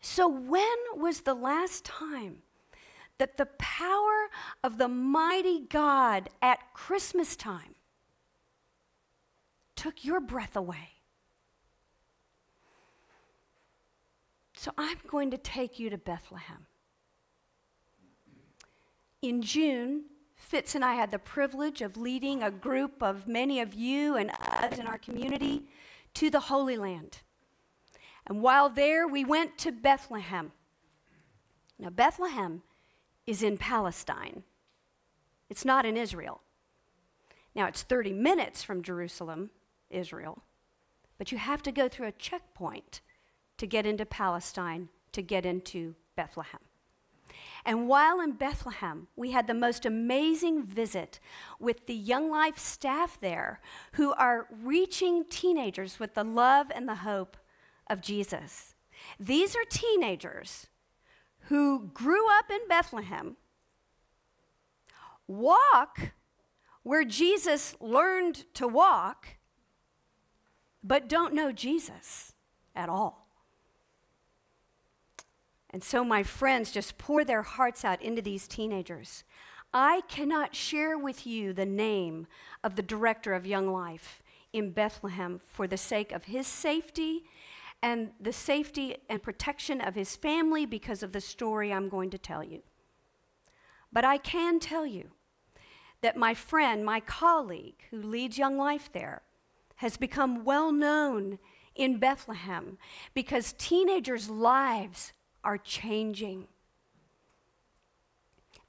So, 0.02 0.28
when 0.28 0.78
was 0.96 1.22
the 1.22 1.34
last 1.34 1.84
time 1.84 2.38
that 3.18 3.38
the 3.38 3.48
power 3.58 4.30
of 4.64 4.78
the 4.78 4.88
mighty 4.88 5.62
God 5.70 6.30
at 6.42 6.74
Christmas 6.74 7.36
time 7.36 7.76
took 9.76 10.06
your 10.06 10.20
breath 10.20 10.56
away? 10.56 10.94
So, 14.56 14.72
I'm 14.78 14.98
going 15.08 15.32
to 15.32 15.38
take 15.38 15.78
you 15.78 15.90
to 15.90 15.98
Bethlehem. 15.98 16.67
In 19.22 19.42
June, 19.42 20.04
Fitz 20.36 20.76
and 20.76 20.86
I 20.86 20.94
had 20.94 21.10
the 21.10 21.20
privilege 21.20 21.82
of 21.82 21.98
leading 21.98 22.44
a 22.44 22.52
group 22.52 23.02
of 23.02 23.28
many 23.28 23.60
of 23.60 23.74
you 23.74 24.16
and 24.16 24.32
us 24.40 24.78
in 24.78 24.86
our 24.86 25.00
community 25.00 25.64
to 26.14 26.30
the 26.30 26.42
Holy 26.42 26.78
Land. 26.78 27.20
And 28.28 28.42
while 28.42 28.70
there, 28.70 29.08
we 29.08 29.26
went 29.26 29.58
to 29.60 29.72
Bethlehem. 29.72 30.52
Now, 31.80 31.90
Bethlehem 31.90 32.62
is 33.26 33.42
in 33.42 33.58
Palestine, 33.58 34.44
it's 35.50 35.66
not 35.66 35.86
in 35.86 35.98
Israel. 35.98 36.42
Now, 37.56 37.66
it's 37.66 37.82
30 37.82 38.14
minutes 38.14 38.62
from 38.62 38.84
Jerusalem, 38.84 39.50
Israel, 39.90 40.44
but 41.18 41.32
you 41.32 41.40
have 41.40 41.64
to 41.64 41.72
go 41.72 41.90
through 41.90 42.08
a 42.08 42.12
checkpoint 42.12 43.02
to 43.58 43.66
get 43.66 43.88
into 43.88 44.06
Palestine, 44.06 44.90
to 45.14 45.24
get 45.24 45.44
into 45.44 45.96
Bethlehem. 46.16 46.67
And 47.68 47.90
while 47.90 48.22
in 48.22 48.32
Bethlehem, 48.32 49.10
we 49.18 49.32
had 49.32 49.46
the 49.46 49.54
most 49.54 49.86
amazing 49.86 50.64
visit 50.64 51.20
with 51.60 51.86
the 51.86 51.94
Young 51.94 52.32
Life 52.32 52.58
staff 52.58 53.20
there 53.20 53.60
who 53.92 54.14
are 54.14 54.48
reaching 54.64 55.26
teenagers 55.30 56.00
with 56.00 56.14
the 56.14 56.24
love 56.24 56.72
and 56.74 56.88
the 56.88 56.96
hope 56.96 57.36
of 57.90 58.00
Jesus. 58.00 58.74
These 59.20 59.54
are 59.54 59.66
teenagers 59.70 60.68
who 61.50 61.90
grew 61.94 62.32
up 62.38 62.46
in 62.50 62.66
Bethlehem, 62.70 63.36
walk 65.28 66.14
where 66.84 67.04
Jesus 67.04 67.76
learned 67.82 68.46
to 68.54 68.66
walk, 68.66 69.28
but 70.82 71.10
don't 71.10 71.34
know 71.34 71.52
Jesus 71.52 72.32
at 72.74 72.88
all. 72.88 73.27
And 75.78 75.84
so 75.84 76.04
my 76.04 76.24
friends 76.24 76.72
just 76.72 76.98
pour 76.98 77.24
their 77.24 77.44
hearts 77.44 77.86
out 77.86 78.02
into 78.02 78.20
these 78.20 78.48
teenagers. 78.48 79.24
I 79.72 80.02
cannot 80.08 80.56
share 80.56 80.98
with 80.98 81.28
you 81.28 81.54
the 81.54 81.68
name 81.68 82.26
of 82.64 82.76
the 82.76 82.82
director 82.82 83.36
of 83.36 83.46
Young 83.46 83.72
Life 83.72 84.24
in 84.52 84.72
Bethlehem 84.72 85.40
for 85.40 85.68
the 85.68 85.78
sake 85.78 86.12
of 86.12 86.24
his 86.24 86.48
safety 86.48 87.26
and 87.84 88.10
the 88.20 88.34
safety 88.34 88.98
and 89.08 89.22
protection 89.22 89.80
of 89.80 89.94
his 89.94 90.16
family 90.16 90.66
because 90.66 91.04
of 91.04 91.12
the 91.12 91.22
story 91.22 91.72
I'm 91.72 91.90
going 91.90 92.10
to 92.10 92.18
tell 92.18 92.44
you. 92.44 92.64
But 93.94 94.04
I 94.04 94.18
can 94.18 94.60
tell 94.60 94.88
you 94.88 95.12
that 96.02 96.18
my 96.18 96.34
friend, 96.34 96.84
my 96.84 97.02
colleague 97.02 97.84
who 97.92 98.02
leads 98.02 98.40
Young 98.40 98.58
Life 98.58 98.90
there, 98.92 99.22
has 99.76 99.96
become 99.96 100.44
well 100.44 100.72
known 100.72 101.38
in 101.76 102.00
Bethlehem 102.00 102.80
because 103.14 103.54
teenagers' 103.54 104.28
lives 104.28 105.14
are 105.48 105.58
changing 105.58 106.46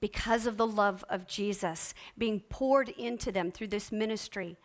because 0.01 0.47
of 0.47 0.57
the 0.57 0.67
love 0.67 1.05
of 1.11 1.27
Jesus 1.27 1.93
being 2.17 2.39
poured 2.39 2.89
into 2.91 3.33
them 3.33 3.51
through 3.51 3.67
this 3.67 3.91
ministry 3.91 4.57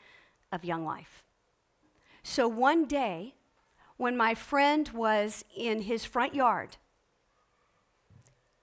of 0.52 0.64
Young 0.64 0.86
Life. 0.86 1.24
So 2.22 2.48
one 2.48 2.86
day, 2.86 3.34
when 3.98 4.16
my 4.16 4.36
friend 4.36 4.88
was 4.90 5.44
in 5.58 5.82
his 5.82 6.06
front 6.06 6.36
yard, 6.36 6.78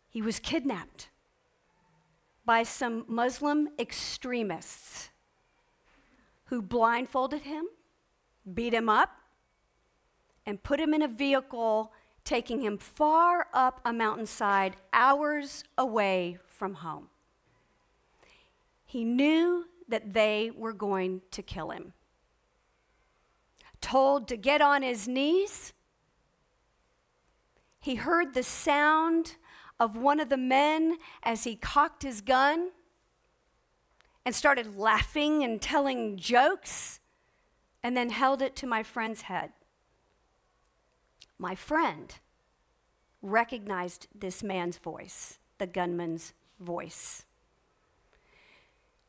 he 0.09 0.23
was 0.23 0.39
kidnapped 0.39 1.09
by 2.45 2.63
some 2.63 3.05
Muslim 3.09 3.71
extremists 3.81 5.09
who 6.45 6.63
blindfolded 6.63 7.43
him, 7.43 7.65
beat 8.55 8.73
him 8.73 8.89
up, 8.89 9.11
and 10.47 10.63
put 10.63 10.79
him 10.79 10.95
in 10.95 11.03
a 11.03 11.09
vehicle 11.09 11.93
taking 12.31 12.61
him 12.61 12.79
far 12.79 13.49
up 13.53 13.81
a 13.85 13.93
mountainside, 13.93 14.77
hours 14.93 15.65
away 15.77 16.39
from 16.47 16.75
home. 16.75 17.09
He 18.87 19.03
knew 19.03 19.65
that 19.89 20.15
they 20.15 20.53
were 20.57 20.73
going 20.73 21.23
to 21.33 21.43
kill 21.43 21.71
him. 21.71 21.93
Told 23.81 24.29
to 24.29 24.37
get 24.37 24.63
on 24.63 24.83
his 24.83 25.09
knees, 25.09 25.73
he 27.81 27.97
heard 27.97 28.33
the 28.33 28.45
sound 28.45 29.35
of 29.81 29.97
one 29.97 30.21
of 30.21 30.29
the 30.29 30.37
men 30.37 30.99
as 31.25 31.43
he 31.43 31.57
cocked 31.57 32.05
his 32.05 32.21
gun 32.21 32.71
and 34.25 34.37
started 34.37 34.77
laughing 34.77 35.43
and 35.43 35.61
telling 35.61 36.17
jokes, 36.17 37.01
and 37.83 37.97
then 37.97 38.11
held 38.11 38.41
it 38.41 38.55
to 38.55 38.69
my 38.69 38.85
friend's 38.85 39.23
head. 39.23 39.51
My 41.41 41.55
friend 41.55 42.15
recognized 43.23 44.09
this 44.15 44.43
man's 44.43 44.77
voice 44.77 45.39
the 45.57 45.67
gunman's 45.67 46.35
voice. 46.59 47.25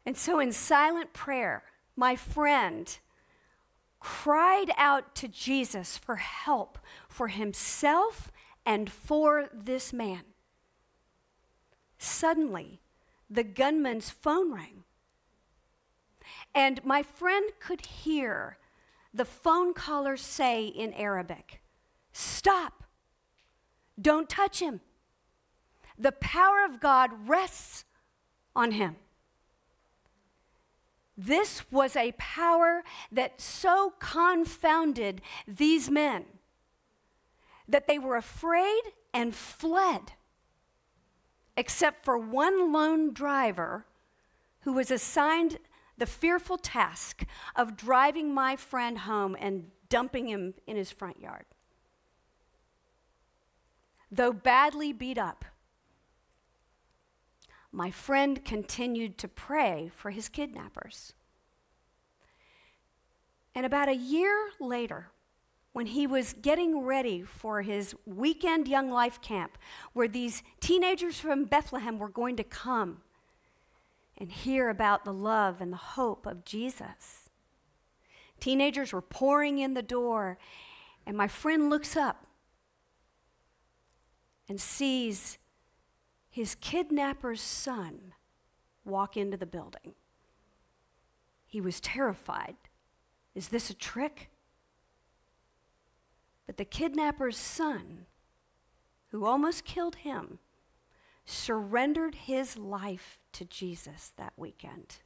And 0.05 0.17
so, 0.17 0.39
in 0.39 0.51
silent 0.53 1.13
prayer, 1.13 1.63
my 1.95 2.15
friend 2.15 2.97
cried 3.99 4.71
out 4.77 5.13
to 5.15 5.27
Jesus 5.27 5.97
for 5.97 6.15
help 6.15 6.77
for 7.07 7.27
himself 7.27 8.31
and 8.65 8.89
for 8.89 9.49
this 9.53 9.93
man. 9.93 10.23
Suddenly, 11.97 12.81
the 13.29 13.43
gunman's 13.43 14.09
phone 14.09 14.53
rang. 14.53 14.83
And 16.55 16.83
my 16.83 17.03
friend 17.03 17.51
could 17.59 17.85
hear 17.85 18.57
the 19.13 19.25
phone 19.25 19.73
caller 19.73 20.17
say 20.17 20.65
in 20.65 20.93
Arabic, 20.93 21.60
Stop! 22.41 22.85
Don't 24.01 24.27
touch 24.27 24.61
him. 24.61 24.81
The 25.95 26.11
power 26.11 26.65
of 26.65 26.79
God 26.79 27.11
rests 27.29 27.85
on 28.55 28.71
him. 28.71 28.95
This 31.15 31.71
was 31.71 31.95
a 31.95 32.13
power 32.13 32.81
that 33.11 33.39
so 33.39 33.93
confounded 33.99 35.21
these 35.47 35.91
men 35.91 36.25
that 37.67 37.85
they 37.85 37.99
were 37.99 38.15
afraid 38.15 38.81
and 39.13 39.35
fled, 39.35 40.13
except 41.55 42.03
for 42.03 42.17
one 42.17 42.73
lone 42.73 43.13
driver 43.13 43.85
who 44.61 44.73
was 44.73 44.89
assigned 44.89 45.59
the 45.95 46.07
fearful 46.07 46.57
task 46.57 47.23
of 47.55 47.77
driving 47.77 48.33
my 48.33 48.55
friend 48.55 48.97
home 48.97 49.37
and 49.39 49.69
dumping 49.89 50.27
him 50.27 50.55
in 50.65 50.75
his 50.75 50.89
front 50.89 51.19
yard. 51.19 51.45
Though 54.11 54.33
badly 54.33 54.91
beat 54.91 55.17
up, 55.17 55.45
my 57.71 57.89
friend 57.89 58.43
continued 58.43 59.17
to 59.19 59.29
pray 59.29 59.89
for 59.95 60.11
his 60.11 60.27
kidnappers. 60.27 61.13
And 63.55 63.65
about 63.65 63.87
a 63.87 63.95
year 63.95 64.49
later, 64.59 65.07
when 65.71 65.85
he 65.85 66.05
was 66.05 66.33
getting 66.33 66.81
ready 66.81 67.21
for 67.21 67.61
his 67.61 67.95
weekend 68.05 68.67
Young 68.67 68.91
Life 68.91 69.21
camp, 69.21 69.57
where 69.93 70.09
these 70.09 70.43
teenagers 70.59 71.17
from 71.17 71.45
Bethlehem 71.45 71.97
were 71.97 72.09
going 72.09 72.35
to 72.35 72.43
come 72.43 73.01
and 74.17 74.29
hear 74.29 74.69
about 74.69 75.05
the 75.05 75.13
love 75.13 75.61
and 75.61 75.71
the 75.71 75.77
hope 75.77 76.25
of 76.25 76.43
Jesus. 76.43 77.29
Teenagers 78.41 78.91
were 78.91 79.01
pouring 79.01 79.59
in 79.59 79.73
the 79.73 79.81
door, 79.81 80.37
and 81.05 81.15
my 81.15 81.29
friend 81.29 81.69
looks 81.69 81.95
up 81.95 82.27
and 84.51 84.59
sees 84.59 85.37
his 86.29 86.55
kidnapper's 86.55 87.39
son 87.39 88.13
walk 88.83 89.15
into 89.15 89.37
the 89.37 89.45
building. 89.45 89.93
He 91.45 91.61
was 91.61 91.79
terrified. 91.79 92.57
Is 93.33 93.47
this 93.47 93.69
a 93.69 93.73
trick? 93.73 94.29
But 96.45 96.57
the 96.57 96.65
kidnapper's 96.65 97.37
son, 97.37 98.07
who 99.11 99.23
almost 99.23 99.63
killed 99.63 99.95
him, 99.95 100.39
surrendered 101.23 102.15
his 102.15 102.57
life 102.57 103.19
to 103.31 103.45
Jesus 103.45 104.11
that 104.17 104.33
weekend. 104.35 104.97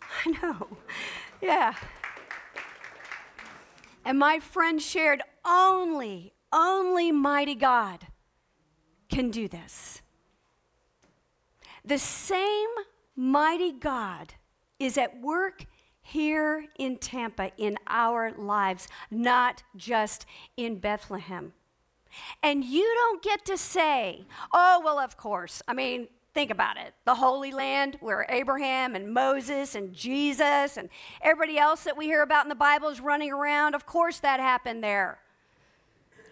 I 0.24 0.30
know. 0.30 0.76
Yeah. 1.42 1.74
And 4.04 4.16
my 4.16 4.38
friend 4.38 4.80
shared 4.80 5.22
only, 5.44 6.34
only 6.52 7.10
mighty 7.10 7.56
God 7.56 8.06
can 9.08 9.30
do 9.30 9.48
this. 9.48 10.02
The 11.84 11.98
same 11.98 12.68
mighty 13.16 13.72
God 13.72 14.34
is 14.78 14.98
at 14.98 15.20
work 15.20 15.64
here 16.00 16.66
in 16.78 16.96
Tampa 16.96 17.50
in 17.56 17.76
our 17.86 18.32
lives, 18.32 18.88
not 19.10 19.62
just 19.76 20.26
in 20.56 20.78
Bethlehem. 20.78 21.52
And 22.42 22.64
you 22.64 22.82
don't 22.82 23.22
get 23.22 23.44
to 23.46 23.58
say, 23.58 24.24
oh, 24.52 24.80
well, 24.84 24.98
of 24.98 25.16
course. 25.16 25.62
I 25.68 25.74
mean, 25.74 26.08
think 26.32 26.50
about 26.50 26.76
it. 26.76 26.94
The 27.04 27.16
Holy 27.16 27.52
Land, 27.52 27.96
where 28.00 28.24
Abraham 28.28 28.94
and 28.94 29.12
Moses 29.12 29.74
and 29.74 29.92
Jesus 29.92 30.76
and 30.76 30.88
everybody 31.20 31.58
else 31.58 31.84
that 31.84 31.96
we 31.96 32.06
hear 32.06 32.22
about 32.22 32.44
in 32.44 32.48
the 32.48 32.54
Bible 32.54 32.88
is 32.88 33.00
running 33.00 33.32
around, 33.32 33.74
of 33.74 33.84
course 33.84 34.18
that 34.20 34.40
happened 34.40 34.82
there. 34.82 35.18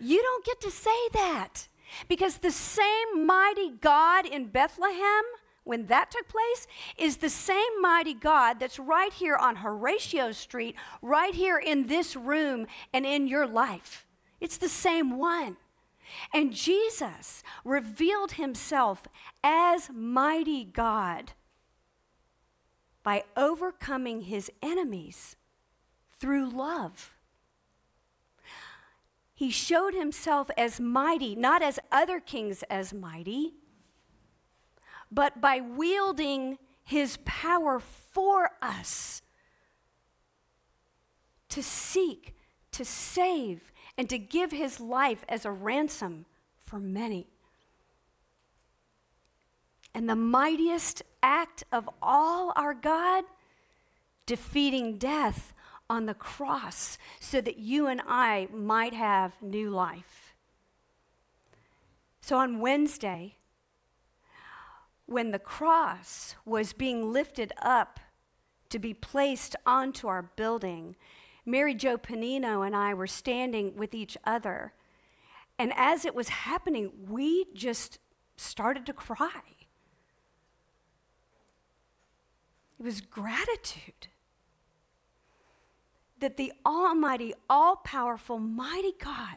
You 0.01 0.23
don't 0.23 0.45
get 0.45 0.61
to 0.63 0.71
say 0.71 1.09
that 1.13 1.69
because 2.09 2.39
the 2.39 2.51
same 2.51 3.27
mighty 3.27 3.71
God 3.71 4.27
in 4.27 4.47
Bethlehem 4.47 5.25
when 5.65 5.87
that 5.87 6.13
took 6.13 6.29
place 6.29 6.69
is 6.97 7.17
the 7.17 7.29
same 7.29 7.81
mighty 7.81 8.15
God 8.15 8.61
that's 8.61 8.79
right 8.79 9.13
here 9.13 9.37
on 9.37 9.57
Horatio 9.57 10.31
Street, 10.31 10.77
right 11.03 11.35
here 11.35 11.59
in 11.59 11.89
this 11.89 12.15
room 12.15 12.67
and 12.93 13.05
in 13.05 13.27
your 13.27 13.49
life. 13.49 14.07
It's 14.41 14.59
the 14.59 14.69
same 14.69 15.19
one. 15.19 15.57
And 16.33 16.53
Jesus 16.53 17.43
revealed 17.65 18.33
himself 18.33 19.09
as 19.43 19.91
mighty 19.93 20.65
God 20.65 21.33
by 23.03 23.25
overcoming 23.37 24.23
his 24.23 24.51
enemies 24.63 25.35
through 26.21 26.49
love. 26.49 27.16
He 29.37 29.51
showed 29.51 29.95
himself 29.95 30.51
as 30.59 30.81
mighty, 30.81 31.37
not 31.37 31.63
as 31.63 31.79
other 31.93 32.19
kings 32.19 32.65
as 32.69 32.93
mighty 32.93 33.55
but 35.11 35.41
by 35.41 35.61
wielding 35.61 36.59
his 36.85 37.19
power 37.25 37.81
for 37.81 38.51
us 38.63 39.23
to 41.49 41.63
seek, 41.63 42.35
to 42.73 42.85
save, 42.85 43.73
and 43.97 44.11
to 44.11 44.19
give 44.19 44.51
his 44.51 44.81
life 44.81 45.25
as 45.29 45.45
a 45.45 45.51
ransom 45.51 46.27
for 46.59 46.79
many. 46.79 47.27
And 49.95 50.09
the 50.09 50.17
mightiest 50.17 51.03
act 51.23 51.65
of 51.73 51.89
all 52.03 52.53
our 52.57 52.75
God, 52.75 53.25
defeating 54.27 54.99
death 54.99 55.55
on 55.89 56.07
the 56.07 56.15
cross 56.15 56.99
so 57.21 57.41
that 57.41 57.59
you 57.59 57.87
and 57.87 58.01
I 58.07 58.49
might 58.53 58.95
have 58.95 59.41
new 59.41 59.71
life. 59.71 60.35
So 62.21 62.39
on 62.39 62.61
Wednesday, 62.61 63.37
when 65.07 65.31
the 65.31 65.39
cross 65.39 66.35
was 66.45 66.73
being 66.73 67.13
lifted 67.13 67.53
up 67.63 68.01
to 68.69 68.79
be 68.79 68.93
placed 68.93 69.55
onto 69.65 70.09
our 70.09 70.23
building, 70.23 70.97
Mary 71.45 71.75
Jo 71.75 71.97
Panino 71.97 72.67
and 72.67 72.75
I 72.75 72.93
were 72.93 73.07
standing 73.07 73.77
with 73.77 73.95
each 73.95 74.17
other. 74.25 74.73
And 75.59 75.73
as 75.77 76.05
it 76.05 76.15
was 76.15 76.29
happening, 76.29 76.91
we 77.09 77.47
just 77.55 78.01
started 78.37 78.85
to 78.87 78.93
cry. 78.93 79.43
It 82.79 82.83
was 82.83 83.01
gratitude 83.01 84.09
that 86.21 86.37
the 86.37 86.53
Almighty, 86.65 87.35
all 87.49 87.77
powerful, 87.77 88.39
mighty 88.39 88.93
God 88.99 89.37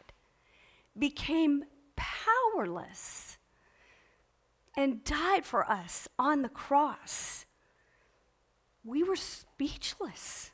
became 0.98 1.64
powerless 1.96 3.38
and 4.76 5.04
died 5.04 5.44
for 5.44 5.68
us 5.70 6.08
on 6.18 6.42
the 6.42 6.48
cross, 6.48 7.44
we 8.84 9.02
were 9.02 9.16
speechless 9.16 10.52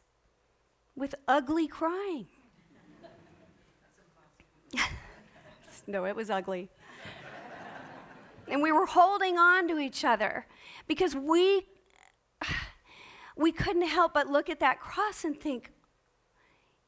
with 0.96 1.14
ugly 1.28 1.68
crying. 1.68 2.26
no, 5.86 6.06
it 6.06 6.16
was 6.16 6.30
ugly. 6.30 6.70
and 8.48 8.62
we 8.62 8.72
were 8.72 8.86
holding 8.86 9.38
on 9.38 9.68
to 9.68 9.78
each 9.78 10.04
other 10.04 10.46
because 10.88 11.14
we 11.14 11.66
we 13.36 13.52
couldn't 13.52 13.86
help 13.86 14.14
but 14.14 14.28
look 14.28 14.48
at 14.48 14.60
that 14.60 14.80
cross 14.80 15.24
and 15.24 15.38
think, 15.38 15.70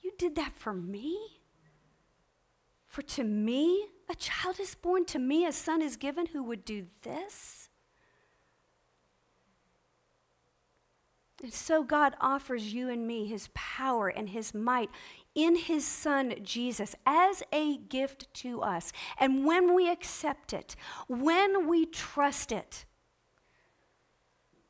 you 0.09 0.15
did 0.17 0.37
that 0.37 0.55
for 0.55 0.73
me? 0.73 1.19
For 2.87 3.03
to 3.03 3.25
me, 3.25 3.89
a 4.09 4.15
child 4.15 4.59
is 4.59 4.75
born, 4.75 5.05
to 5.07 5.19
me, 5.19 5.45
a 5.45 5.53
son 5.53 5.83
is 5.83 5.97
given 5.97 6.27
who 6.27 6.43
would 6.45 6.65
do 6.65 6.87
this. 7.03 7.69
And 11.43 11.53
so 11.53 11.85
God 11.85 12.17
offers 12.21 12.73
you 12.73 12.89
and 12.89 13.07
me 13.07 13.27
his 13.27 13.51
power 13.55 14.09
and 14.09 14.31
his 14.31 14.55
might 14.55 14.91
in 15.35 15.55
his 15.55 15.85
son 15.87 16.35
Jesus 16.43 16.97
as 17.07 17.43
a 17.53 17.77
gift 17.77 18.33
to 18.35 18.63
us. 18.63 18.93
And 19.21 19.45
when 19.45 19.75
we 19.75 19.91
accept 19.91 20.53
it, 20.53 20.75
when 21.07 21.69
we 21.69 21.85
trust 21.87 22.51
it, 22.51 22.87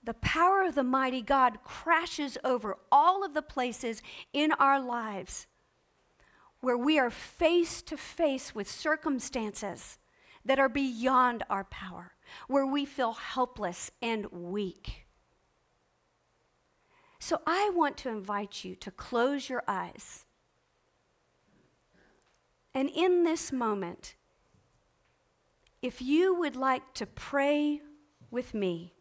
the 0.09 0.15
power 0.15 0.63
of 0.63 0.75
the 0.75 0.83
mighty 0.83 1.21
God 1.21 1.59
crashes 1.65 2.39
over 2.43 2.79
all 2.91 3.23
of 3.23 3.35
the 3.35 3.43
places 3.43 4.01
in 4.33 4.53
our 4.53 4.81
lives 4.81 5.47
where 6.61 6.79
we 6.79 6.99
are 6.99 7.11
face 7.11 7.83
to 7.83 7.95
face 7.95 8.55
with 8.55 8.71
circumstances 8.71 9.99
that 10.47 10.59
are 10.59 10.71
beyond 10.71 11.43
our 11.51 11.65
power, 11.65 12.15
where 12.47 12.65
we 12.65 12.87
feel 12.87 13.13
helpless 13.13 13.91
and 14.01 14.25
weak. 14.33 15.05
So 17.19 17.43
I 17.47 17.71
want 17.75 17.99
to 17.99 18.09
invite 18.09 18.65
you 18.65 18.77
to 18.77 18.91
close 18.91 19.51
your 19.51 19.63
eyes. 19.69 20.25
And 22.73 22.89
in 22.89 23.25
this 23.25 23.53
moment, 23.53 24.15
if 25.83 26.01
you 26.01 26.35
would 26.35 26.57
like 26.57 26.95
to 26.95 27.05
pray 27.05 27.83
with 28.31 28.55
me, 28.55 28.95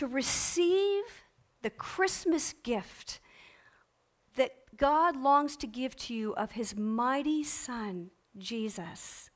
to 0.00 0.06
receive 0.06 1.04
the 1.60 1.68
Christmas 1.68 2.54
gift 2.62 3.20
that 4.34 4.52
God 4.78 5.14
longs 5.14 5.58
to 5.58 5.66
give 5.66 5.94
to 5.96 6.14
you 6.14 6.32
of 6.36 6.52
his 6.52 6.74
mighty 6.74 7.44
Son, 7.44 8.10
Jesus. 8.38 9.28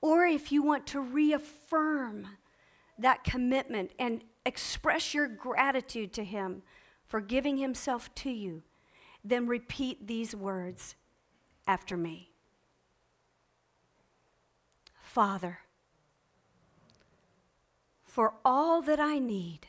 Or 0.00 0.24
if 0.24 0.52
you 0.52 0.62
want 0.62 0.86
to 0.86 1.00
reaffirm 1.00 2.28
that 3.00 3.24
commitment 3.24 3.90
and 3.98 4.22
express 4.46 5.12
your 5.12 5.26
gratitude 5.26 6.12
to 6.12 6.22
him 6.22 6.62
for 7.04 7.20
giving 7.20 7.56
himself 7.56 8.14
to 8.14 8.30
you, 8.30 8.62
then 9.24 9.48
repeat 9.48 10.06
these 10.06 10.36
words 10.36 10.94
after 11.66 11.96
me 11.96 12.30
Father, 15.02 15.58
for 18.18 18.34
all 18.44 18.82
that 18.82 18.98
I 18.98 19.20
need, 19.20 19.68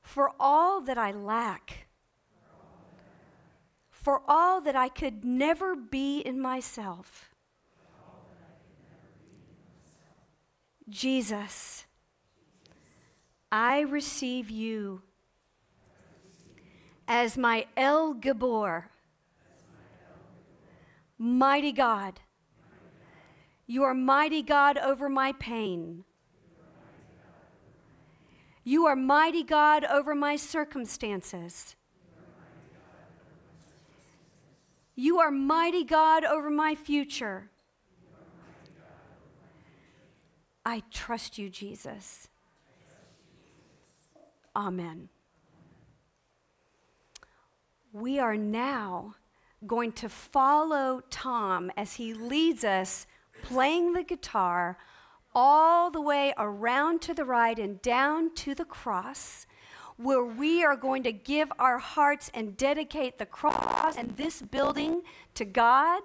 for 0.00 0.32
all 0.40 0.80
that 0.80 0.96
I 0.96 1.12
lack, 1.12 1.88
for 3.90 4.22
all 4.26 4.62
that 4.62 4.74
I 4.74 4.88
could 4.88 5.26
never 5.26 5.76
be 5.76 6.20
in 6.20 6.40
myself. 6.40 7.34
Jesus, 10.88 11.84
I 13.52 13.80
receive 13.80 14.48
you 14.48 15.02
as 17.06 17.36
my 17.36 17.66
El 17.76 18.14
Gibor, 18.14 18.84
mighty 21.18 21.72
God. 21.72 22.20
You 23.70 23.84
are 23.84 23.94
mighty 23.94 24.42
God 24.42 24.78
over 24.78 25.08
my 25.08 25.30
pain. 25.30 26.02
You 28.64 28.86
are 28.86 28.96
mighty 28.96 29.44
God 29.44 29.84
over 29.84 30.12
my 30.12 30.34
circumstances. 30.34 31.76
You 34.96 35.20
are 35.20 35.30
mighty 35.30 35.84
God 35.84 36.24
over 36.24 36.50
my 36.50 36.74
future. 36.74 37.48
I 40.66 40.82
trust 40.90 41.38
you, 41.38 41.48
Jesus. 41.48 42.26
Amen. 44.56 45.10
We 47.92 48.18
are 48.18 48.36
now 48.36 49.14
going 49.64 49.92
to 49.92 50.08
follow 50.08 51.02
Tom 51.08 51.70
as 51.76 51.94
he 51.94 52.14
leads 52.14 52.64
us 52.64 53.06
playing 53.42 53.92
the 53.92 54.02
guitar 54.02 54.78
all 55.34 55.90
the 55.90 56.00
way 56.00 56.34
around 56.38 57.00
to 57.02 57.14
the 57.14 57.24
right 57.24 57.58
and 57.58 57.80
down 57.82 58.34
to 58.34 58.54
the 58.54 58.64
cross, 58.64 59.46
where 59.96 60.24
we 60.24 60.64
are 60.64 60.76
going 60.76 61.02
to 61.02 61.12
give 61.12 61.52
our 61.58 61.78
hearts 61.78 62.30
and 62.34 62.56
dedicate 62.56 63.18
the 63.18 63.26
cross 63.26 63.96
and 63.96 64.16
this 64.16 64.42
building 64.42 65.02
to 65.34 65.44
God. 65.44 66.02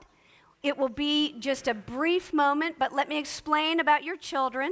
It 0.62 0.78
will 0.78 0.90
be 0.90 1.40
just 1.40 1.68
a 1.68 1.74
brief 1.74 2.34
moment, 2.34 2.78
but 2.78 2.94
let 2.94 3.08
me 3.08 3.18
explain 3.18 3.80
about 3.80 4.04
your 4.04 4.18
children. 4.18 4.72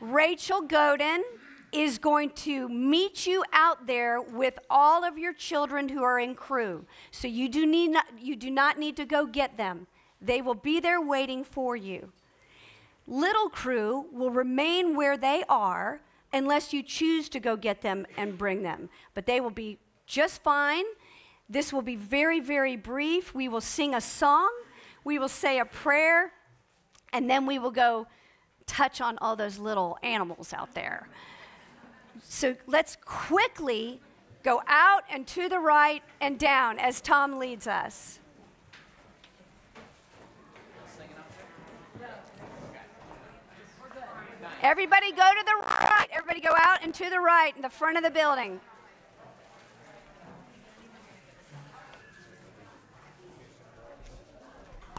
Rachel 0.00 0.60
Godin 0.60 1.24
is 1.72 1.98
going 1.98 2.30
to 2.30 2.68
meet 2.68 3.26
you 3.26 3.42
out 3.52 3.86
there 3.86 4.20
with 4.20 4.58
all 4.70 5.02
of 5.02 5.18
your 5.18 5.32
children 5.32 5.88
who 5.88 6.02
are 6.02 6.20
in 6.20 6.34
crew. 6.34 6.84
So 7.10 7.26
you 7.26 7.48
do, 7.48 7.66
need 7.66 7.88
not, 7.88 8.06
you 8.20 8.36
do 8.36 8.50
not 8.50 8.78
need 8.78 8.96
to 8.96 9.04
go 9.04 9.26
get 9.26 9.56
them. 9.56 9.88
They 10.24 10.40
will 10.40 10.54
be 10.54 10.80
there 10.80 11.00
waiting 11.00 11.44
for 11.44 11.76
you. 11.76 12.12
Little 13.06 13.50
crew 13.50 14.06
will 14.10 14.30
remain 14.30 14.96
where 14.96 15.16
they 15.16 15.44
are 15.48 16.00
unless 16.32 16.72
you 16.72 16.82
choose 16.82 17.28
to 17.28 17.40
go 17.40 17.56
get 17.56 17.82
them 17.82 18.06
and 18.16 18.38
bring 18.38 18.62
them. 18.62 18.88
But 19.12 19.26
they 19.26 19.40
will 19.40 19.50
be 19.50 19.78
just 20.06 20.42
fine. 20.42 20.84
This 21.48 21.72
will 21.72 21.82
be 21.82 21.96
very, 21.96 22.40
very 22.40 22.76
brief. 22.76 23.34
We 23.34 23.48
will 23.48 23.60
sing 23.60 23.94
a 23.94 24.00
song, 24.00 24.50
we 25.04 25.18
will 25.18 25.28
say 25.28 25.58
a 25.58 25.66
prayer, 25.66 26.32
and 27.12 27.28
then 27.28 27.44
we 27.44 27.58
will 27.58 27.70
go 27.70 28.06
touch 28.66 29.02
on 29.02 29.18
all 29.18 29.36
those 29.36 29.58
little 29.58 29.98
animals 30.02 30.54
out 30.54 30.74
there. 30.74 31.08
So 32.22 32.56
let's 32.66 32.96
quickly 33.04 34.00
go 34.42 34.62
out 34.66 35.04
and 35.12 35.26
to 35.26 35.50
the 35.50 35.58
right 35.58 36.02
and 36.20 36.38
down 36.38 36.78
as 36.78 37.02
Tom 37.02 37.38
leads 37.38 37.66
us. 37.66 38.20
Everybody 44.64 45.12
go 45.12 45.18
to 45.18 45.44
the 45.44 45.66
right. 45.66 46.06
Everybody 46.10 46.40
go 46.40 46.54
out 46.56 46.82
and 46.82 46.94
to 46.94 47.10
the 47.10 47.20
right 47.20 47.54
in 47.54 47.60
the 47.60 47.68
front 47.68 47.98
of 47.98 48.02
the 48.02 48.10
building. 48.10 48.60